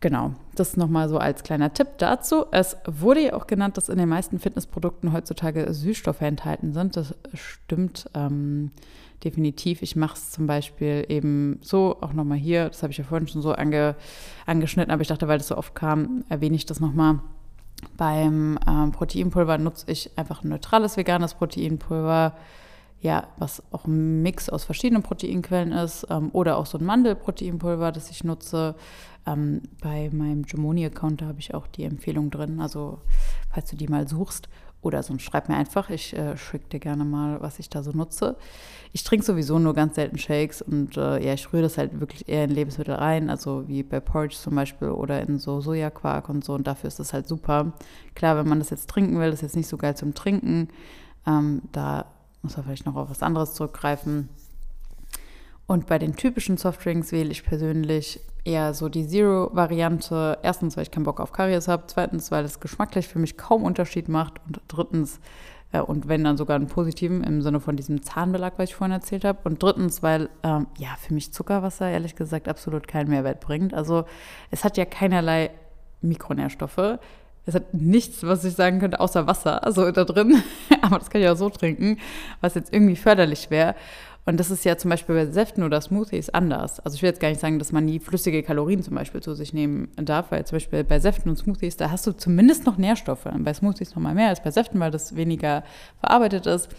Genau, 0.05 0.33
das 0.55 0.77
nochmal 0.77 1.09
so 1.09 1.17
als 1.17 1.45
kleiner 1.45 1.73
Tipp 1.73 1.97
dazu. 1.97 2.45
Es 2.51 2.77
wurde 2.85 3.25
ja 3.25 3.33
auch 3.33 3.47
genannt, 3.47 3.79
dass 3.79 3.88
in 3.88 3.97
den 3.97 4.11
meisten 4.11 4.38
Fitnessprodukten 4.38 5.14
heutzutage 5.14 5.73
Süßstoffe 5.73 6.21
enthalten 6.21 6.75
sind. 6.75 6.95
Das 6.95 7.14
stimmt 7.33 8.11
ähm, 8.12 8.71
definitiv. 9.25 9.81
Ich 9.81 9.97
mache 9.97 10.17
es 10.19 10.31
zum 10.31 10.47
Beispiel 10.47 11.07
eben 11.09 11.59
so, 11.62 11.97
auch 12.03 12.12
nochmal 12.12 12.37
hier, 12.37 12.69
das 12.69 12.83
habe 12.83 12.90
ich 12.93 12.99
ja 12.99 13.05
vorhin 13.05 13.29
schon 13.29 13.40
so 13.40 13.53
ange, 13.53 13.97
angeschnitten, 14.45 14.93
aber 14.93 15.01
ich 15.01 15.09
dachte, 15.09 15.27
weil 15.27 15.38
das 15.38 15.49
so 15.49 15.57
oft 15.57 15.75
kam, 15.75 16.23
erwähne 16.29 16.57
ich 16.57 16.67
das 16.67 16.81
nochmal. 16.81 17.21
Beim 17.97 18.59
ähm, 18.69 18.93
Proteinpulver 18.93 19.57
nutze 19.57 19.90
ich 19.90 20.11
einfach 20.19 20.45
ein 20.45 20.51
neutrales 20.51 20.99
veganes 20.99 21.33
Proteinpulver 21.33 22.37
ja, 23.05 23.29
was 23.37 23.62
auch 23.71 23.85
ein 23.85 24.23
Mix 24.23 24.49
aus 24.49 24.64
verschiedenen 24.64 25.03
Proteinquellen 25.03 25.73
ist 25.73 26.07
ähm, 26.09 26.31
oder 26.33 26.57
auch 26.57 26.64
so 26.64 26.79
ein 26.79 26.87
Mandelproteinpulver, 26.87 27.93
das 27.93 28.11
ich 28.11 28.25
nutze. 28.25 28.77
Ähm, 29.27 29.61
bei 29.83 30.09
meinem 30.11 30.45
Gemoni-Account, 30.45 31.21
habe 31.21 31.38
ich 31.38 31.53
auch 31.53 31.67
die 31.67 31.85
Empfehlung 31.85 32.31
drin. 32.31 32.61
Also, 32.61 33.03
falls 33.53 33.69
du 33.69 33.77
die 33.77 33.88
mal 33.88 34.09
suchst 34.09 34.49
oder 34.81 35.03
sonst 35.03 35.23
schreib 35.23 35.51
mir 35.51 35.57
einfach. 35.57 35.90
Ich 35.90 36.17
äh, 36.17 36.38
schicke 36.38 36.71
dir 36.71 36.81
gerne 36.81 37.05
mal, 37.05 37.43
was 37.43 37.59
ich 37.59 37.69
da 37.69 37.83
so 37.83 37.90
nutze. 37.93 38.37
Ich 38.93 39.05
trinke 39.05 39.27
sowieso 39.27 39.59
nur 39.59 39.75
ganz 39.75 39.97
selten 39.97 40.17
Shakes 40.17 40.62
und 40.62 40.97
äh, 40.97 41.23
ja, 41.23 41.35
ich 41.35 41.53
rühre 41.53 41.64
das 41.64 41.77
halt 41.77 42.01
wirklich 42.01 42.27
eher 42.27 42.45
in 42.45 42.51
Lebensmittel 42.51 42.95
rein, 42.95 43.29
also 43.29 43.69
wie 43.69 43.83
bei 43.83 44.01
Porridge 44.01 44.37
zum 44.37 44.55
Beispiel 44.55 44.88
oder 44.88 45.21
in 45.21 45.38
so 45.38 45.61
Sojaquark 45.61 46.31
und 46.31 46.43
so. 46.43 46.55
Und 46.55 46.67
dafür 46.67 46.88
ist 46.88 46.99
das 46.99 47.12
halt 47.12 47.29
super. 47.29 47.75
Klar, 48.14 48.38
wenn 48.38 48.49
man 48.49 48.61
das 48.61 48.71
jetzt 48.71 48.88
trinken 48.88 49.19
will, 49.19 49.29
ist 49.29 49.43
jetzt 49.43 49.57
nicht 49.57 49.69
so 49.69 49.77
geil 49.77 49.95
zum 49.95 50.14
Trinken. 50.14 50.69
Ähm, 51.27 51.62
da 51.73 52.07
muss 52.44 52.57
man 52.57 52.66
vielleicht 52.66 52.87
noch 52.87 52.94
auf 52.94 53.11
was 53.11 53.22
anderes 53.22 53.54
zurückgreifen. 53.54 54.28
Und 55.66 55.87
bei 55.87 55.98
den 55.98 56.14
typischen 56.14 56.57
Softdrinks 56.59 57.11
wähle 57.11 57.30
ich 57.30 57.44
persönlich 57.44 58.20
eher 58.44 58.74
so 58.74 58.88
die 58.88 59.09
Zero-Variante. 59.09 60.38
Erstens, 60.42 60.76
weil 60.76 60.83
ich 60.83 60.90
keinen 60.90 61.04
Bock 61.04 61.20
auf 61.20 61.33
Karies 61.33 61.68
habe. 61.68 61.85
Zweitens, 61.87 62.30
weil 62.30 62.44
es 62.44 62.61
geschmacklich 62.61 63.09
für 63.09 63.18
mich 63.18 63.38
kaum 63.38 63.64
Unterschied 63.64 64.09
macht. 64.09 64.35
Und 64.46 64.61
drittens, 64.68 65.20
äh, 65.72 65.80
und 65.80 66.07
wenn 66.07 66.22
dann 66.22 66.37
sogar 66.37 66.57
einen 66.57 66.66
positiven 66.66 67.24
im 67.24 67.40
Sinne 67.40 67.61
von 67.61 67.76
diesem 67.76 68.02
Zahnbelag, 68.02 68.52
was 68.59 68.68
ich 68.68 68.74
vorhin 68.74 68.92
erzählt 68.92 69.24
habe. 69.24 69.38
Und 69.44 69.62
drittens, 69.62 70.02
weil 70.02 70.28
ähm, 70.42 70.66
ja 70.76 70.88
für 71.00 71.14
mich 71.14 71.33
Zuckerwasser 71.33 71.88
ehrlich 71.88 72.14
gesagt 72.14 72.46
absolut 72.46 72.87
keinen 72.87 73.09
Mehrwert 73.09 73.40
bringt. 73.40 73.72
Also 73.72 74.04
es 74.50 74.64
hat 74.64 74.76
ja 74.76 74.85
keinerlei 74.85 75.50
Mikronährstoffe. 76.02 76.98
Es 77.46 77.54
hat 77.54 77.74
nichts, 77.74 78.22
was 78.22 78.44
ich 78.44 78.54
sagen 78.54 78.80
könnte, 78.80 79.00
außer 79.00 79.26
Wasser, 79.26 79.64
also 79.64 79.90
da 79.90 80.04
drin. 80.04 80.42
Aber 80.83 80.98
das 80.98 81.11
kann 81.11 81.20
ich 81.20 81.28
auch 81.28 81.37
so 81.37 81.50
trinken, 81.50 81.98
was 82.40 82.54
jetzt 82.54 82.72
irgendwie 82.72 82.96
förderlich 82.96 83.50
wäre. 83.50 83.74
Und 84.26 84.40
das 84.40 84.50
ist 84.50 84.64
ja 84.64 84.78
zum 84.78 84.88
Beispiel 84.88 85.14
bei 85.14 85.26
Säften 85.26 85.62
oder 85.62 85.80
Smoothies 85.80 86.30
anders. 86.30 86.80
Also 86.80 86.94
ich 86.94 87.02
will 87.02 87.11
jetzt 87.11 87.20
gar 87.20 87.28
nicht 87.28 87.40
sagen, 87.40 87.59
dass 87.59 87.72
man 87.72 87.85
nie 87.85 87.98
flüssige 87.98 88.42
Kalorien 88.42 88.83
zum 88.83 88.94
Beispiel 88.94 89.20
zu 89.22 89.35
sich 89.35 89.52
nehmen 89.52 89.88
darf, 89.96 90.30
weil 90.30 90.46
zum 90.46 90.57
Beispiel 90.57 90.83
bei 90.83 90.98
Säften 90.98 91.28
und 91.28 91.37
Smoothies, 91.37 91.76
da 91.76 91.90
hast 91.90 92.07
du 92.07 92.12
zumindest 92.12 92.64
noch 92.64 92.78
Nährstoffe. 92.78 93.26
Und 93.26 93.44
bei 93.44 93.52
Smoothies 93.52 93.94
noch 93.94 94.02
mal 94.02 94.14
mehr 94.14 94.28
als 94.28 94.42
bei 94.42 94.50
Säften, 94.50 94.80
weil 94.80 94.90
das 94.90 95.14
weniger 95.14 95.62
verarbeitet 96.00 96.46
ist. 96.46 96.70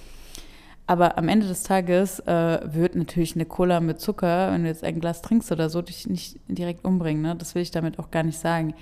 Aber 0.87 1.17
am 1.17 1.27
Ende 1.29 1.47
des 1.47 1.63
Tages 1.63 2.19
äh, 2.21 2.59
wird 2.63 2.95
natürlich 2.95 3.35
eine 3.35 3.45
Cola 3.45 3.79
mit 3.79 3.99
Zucker, 3.99 4.51
wenn 4.51 4.63
du 4.63 4.69
jetzt 4.69 4.83
ein 4.83 4.99
Glas 4.99 5.21
trinkst 5.21 5.51
oder 5.51 5.69
so, 5.69 5.81
dich 5.81 6.07
nicht 6.07 6.39
direkt 6.47 6.85
umbringen. 6.85 7.23
Ne? 7.23 7.35
Das 7.35 7.55
will 7.55 7.61
ich 7.61 7.71
damit 7.71 7.97
auch 7.99 8.11
gar 8.11 8.23
nicht 8.23 8.39
sagen 8.39 8.73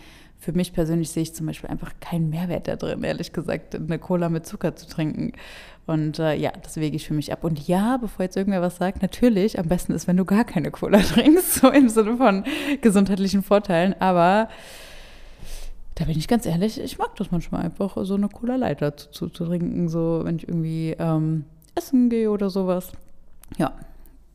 für 0.43 0.51
mich 0.51 0.73
persönlich 0.73 1.09
sehe 1.09 1.23
ich 1.23 1.33
zum 1.33 1.45
Beispiel 1.45 1.69
einfach 1.69 1.93
keinen 2.01 2.29
Mehrwert 2.29 2.67
da 2.67 2.75
drin, 2.75 3.03
ehrlich 3.03 3.31
gesagt, 3.31 3.75
eine 3.75 3.97
Cola 3.97 4.27
mit 4.27 4.45
Zucker 4.45 4.75
zu 4.75 4.87
trinken. 4.87 5.31
Und 5.85 6.19
äh, 6.19 6.35
ja, 6.35 6.51
das 6.61 6.75
wege 6.75 6.97
ich 6.97 7.07
für 7.07 7.13
mich 7.13 7.31
ab. 7.31 7.45
Und 7.45 7.65
ja, 7.65 7.95
bevor 7.97 8.23
jetzt 8.23 8.35
irgendwer 8.35 8.61
was 8.61 8.75
sagt, 8.75 9.01
natürlich, 9.01 9.57
am 9.57 9.67
besten 9.67 9.93
ist, 9.93 10.05
wenn 10.05 10.17
du 10.17 10.25
gar 10.25 10.43
keine 10.43 10.69
Cola 10.69 10.99
trinkst, 11.01 11.55
so 11.55 11.69
im 11.69 11.87
Sinne 11.87 12.17
von 12.17 12.43
gesundheitlichen 12.81 13.41
Vorteilen. 13.41 13.95
Aber 14.01 14.49
da 15.95 16.05
bin 16.05 16.17
ich 16.17 16.27
ganz 16.27 16.45
ehrlich, 16.45 16.79
ich 16.79 16.97
mag 16.97 17.15
das 17.15 17.31
manchmal 17.31 17.63
einfach, 17.63 17.95
so 18.01 18.15
eine 18.15 18.27
Cola 18.27 18.57
Light 18.57 18.81
dazu 18.81 19.09
zu, 19.11 19.29
zu 19.29 19.45
trinken, 19.45 19.87
so 19.87 20.21
wenn 20.25 20.35
ich 20.35 20.47
irgendwie 20.47 20.95
ähm, 20.99 21.45
essen 21.75 22.09
gehe 22.09 22.29
oder 22.31 22.49
sowas. 22.49 22.91
Ja, 23.57 23.71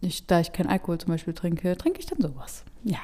ich, 0.01 0.27
da 0.27 0.41
ich 0.41 0.53
keinen 0.53 0.69
Alkohol 0.69 0.97
zum 0.97 1.13
Beispiel 1.13 1.35
trinke, 1.35 1.77
trinke 1.77 2.01
ich 2.01 2.07
dann 2.07 2.21
sowas. 2.23 2.65
Ja. 2.85 2.99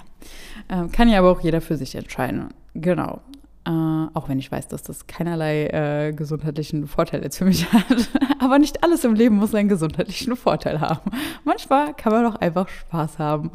Ähm, 0.70 0.90
kann 0.90 1.10
ja 1.10 1.18
aber 1.18 1.30
auch 1.30 1.40
jeder 1.40 1.60
für 1.60 1.76
sich 1.76 1.94
entscheiden. 1.96 2.48
Genau. 2.74 3.20
Äh, 3.66 3.70
auch 3.70 4.28
wenn 4.28 4.38
ich 4.38 4.52
weiß, 4.52 4.68
dass 4.68 4.82
das 4.82 5.06
keinerlei 5.06 5.66
äh, 5.68 6.12
gesundheitlichen 6.12 6.86
Vorteil 6.86 7.22
jetzt 7.22 7.38
für 7.38 7.46
mich 7.46 7.72
hat. 7.72 8.10
aber 8.38 8.58
nicht 8.58 8.82
alles 8.84 9.04
im 9.04 9.14
Leben 9.14 9.36
muss 9.36 9.54
einen 9.54 9.70
gesundheitlichen 9.70 10.36
Vorteil 10.36 10.80
haben. 10.80 11.10
Manchmal 11.44 11.94
kann 11.94 12.12
man 12.12 12.26
auch 12.26 12.36
einfach 12.36 12.68
Spaß 12.68 13.18
haben 13.18 13.50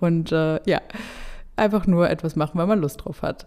und 0.00 0.32
äh, 0.32 0.60
ja, 0.64 0.80
einfach 1.56 1.86
nur 1.86 2.08
etwas 2.08 2.36
machen, 2.36 2.58
weil 2.58 2.66
man 2.66 2.80
Lust 2.80 3.04
drauf 3.04 3.20
hat. 3.20 3.46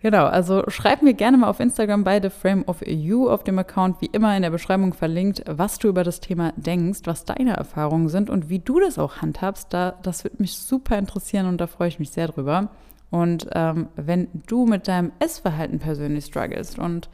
Genau, 0.00 0.26
also 0.26 0.64
schreib 0.68 1.02
mir 1.02 1.14
gerne 1.14 1.38
mal 1.38 1.48
auf 1.48 1.60
Instagram 1.60 2.04
bei 2.04 2.20
The 2.20 2.28
Frame 2.28 2.64
of 2.66 2.86
You 2.86 3.28
auf 3.28 3.42
dem 3.42 3.58
Account, 3.58 4.02
wie 4.02 4.10
immer 4.12 4.36
in 4.36 4.42
der 4.42 4.50
Beschreibung 4.50 4.92
verlinkt, 4.92 5.42
was 5.46 5.78
du 5.78 5.88
über 5.88 6.04
das 6.04 6.20
Thema 6.20 6.52
denkst, 6.56 7.00
was 7.04 7.24
deine 7.24 7.56
Erfahrungen 7.56 8.10
sind 8.10 8.28
und 8.28 8.50
wie 8.50 8.58
du 8.58 8.80
das 8.80 8.98
auch 8.98 9.22
handhabst. 9.22 9.72
Da, 9.72 9.94
das 10.02 10.24
würde 10.24 10.36
mich 10.40 10.58
super 10.58 10.98
interessieren 10.98 11.46
und 11.46 11.58
da 11.58 11.66
freue 11.66 11.88
ich 11.88 11.98
mich 11.98 12.10
sehr 12.10 12.28
drüber. 12.28 12.68
Und 13.14 13.46
ähm, 13.52 13.86
wenn 13.94 14.26
du 14.48 14.66
mit 14.66 14.88
deinem 14.88 15.12
Essverhalten 15.20 15.78
persönlich 15.78 16.24
struggles 16.24 16.76
und 16.76 17.08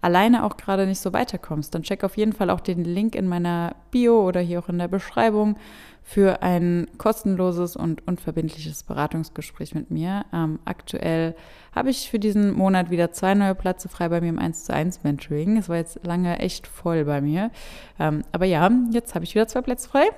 alleine 0.00 0.42
auch 0.42 0.56
gerade 0.56 0.84
nicht 0.84 0.98
so 0.98 1.12
weiterkommst, 1.12 1.72
dann 1.72 1.84
check 1.84 2.02
auf 2.02 2.16
jeden 2.16 2.32
Fall 2.32 2.50
auch 2.50 2.58
den 2.58 2.82
Link 2.82 3.14
in 3.14 3.28
meiner 3.28 3.76
Bio 3.92 4.26
oder 4.26 4.40
hier 4.40 4.58
auch 4.58 4.68
in 4.68 4.78
der 4.78 4.88
Beschreibung 4.88 5.56
für 6.02 6.42
ein 6.42 6.88
kostenloses 6.98 7.76
und 7.76 8.04
unverbindliches 8.04 8.82
Beratungsgespräch 8.82 9.76
mit 9.76 9.92
mir. 9.92 10.24
Ähm, 10.32 10.58
aktuell 10.64 11.36
habe 11.72 11.90
ich 11.90 12.10
für 12.10 12.18
diesen 12.18 12.52
Monat 12.52 12.90
wieder 12.90 13.12
zwei 13.12 13.34
neue 13.34 13.54
Plätze 13.54 13.88
frei 13.88 14.08
bei 14.08 14.20
mir 14.20 14.30
im 14.30 14.40
1 14.40 14.64
zu 14.64 14.74
1 14.74 15.04
Mentoring. 15.04 15.56
Es 15.56 15.68
war 15.68 15.76
jetzt 15.76 16.04
lange 16.04 16.40
echt 16.40 16.66
voll 16.66 17.04
bei 17.04 17.20
mir. 17.20 17.52
Ähm, 18.00 18.24
aber 18.32 18.46
ja, 18.46 18.68
jetzt 18.90 19.14
habe 19.14 19.24
ich 19.24 19.36
wieder 19.36 19.46
zwei 19.46 19.62
Plätze 19.62 19.88
frei. 19.88 20.08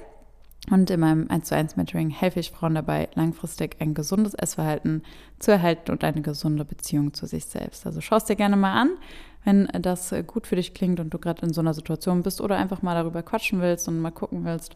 Und 0.71 0.91
in 0.91 1.01
meinem 1.01 1.31
1 1.31 1.47
zu 1.47 1.55
1 1.55 1.77
Mentoring 1.77 2.11
helfe 2.11 2.41
ich 2.41 2.51
Frauen 2.51 2.75
dabei, 2.75 3.09
langfristig 3.15 3.77
ein 3.79 3.95
gesundes 3.95 4.35
Essverhalten 4.35 5.03
zu 5.39 5.53
erhalten 5.53 5.93
und 5.93 6.03
eine 6.03 6.23
gesunde 6.23 6.65
Beziehung 6.65 7.15
zu 7.15 7.27
sich 7.27 7.45
selbst. 7.45 7.87
Also 7.87 8.01
schau 8.01 8.17
es 8.17 8.25
dir 8.25 8.35
gerne 8.35 8.57
mal 8.57 8.73
an, 8.73 8.91
wenn 9.45 9.69
das 9.81 10.13
gut 10.27 10.47
für 10.47 10.57
dich 10.57 10.75
klingt 10.75 10.99
und 10.99 11.15
du 11.15 11.19
gerade 11.19 11.47
in 11.47 11.53
so 11.53 11.61
einer 11.61 11.73
Situation 11.73 12.23
bist 12.23 12.41
oder 12.41 12.57
einfach 12.57 12.83
mal 12.83 12.95
darüber 12.95 13.23
quatschen 13.23 13.61
willst 13.61 13.87
und 13.87 14.01
mal 14.01 14.11
gucken 14.11 14.45
willst, 14.45 14.75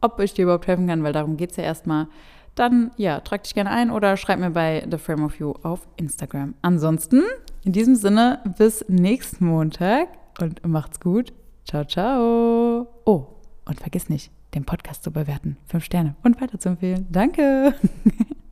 ob 0.00 0.18
ich 0.20 0.32
dir 0.32 0.44
überhaupt 0.44 0.66
helfen 0.66 0.86
kann, 0.86 1.02
weil 1.02 1.12
darum 1.12 1.36
geht 1.36 1.50
es 1.50 1.56
ja 1.56 1.64
erstmal, 1.64 2.06
dann 2.54 2.90
ja, 2.96 3.20
trag 3.20 3.42
dich 3.42 3.54
gerne 3.54 3.70
ein 3.70 3.90
oder 3.90 4.16
schreib 4.16 4.38
mir 4.38 4.50
bei 4.50 4.86
The 4.90 4.96
Frame 4.96 5.24
of 5.24 5.38
You 5.38 5.54
auf 5.62 5.86
Instagram. 5.96 6.54
Ansonsten, 6.62 7.22
in 7.64 7.72
diesem 7.72 7.96
Sinne, 7.96 8.40
bis 8.56 8.84
nächsten 8.88 9.46
Montag 9.46 10.08
und 10.40 10.66
macht's 10.66 11.00
gut. 11.00 11.34
Ciao, 11.64 11.84
ciao. 11.84 12.86
Oh, 13.04 13.26
und 13.66 13.78
vergiss 13.78 14.08
nicht, 14.08 14.32
den 14.54 14.64
Podcast 14.64 15.02
zu 15.02 15.10
bewerten. 15.10 15.56
Fünf 15.66 15.84
Sterne 15.84 16.16
und 16.22 16.40
weiterzuempfehlen. 16.40 17.06
Danke. 17.10 17.74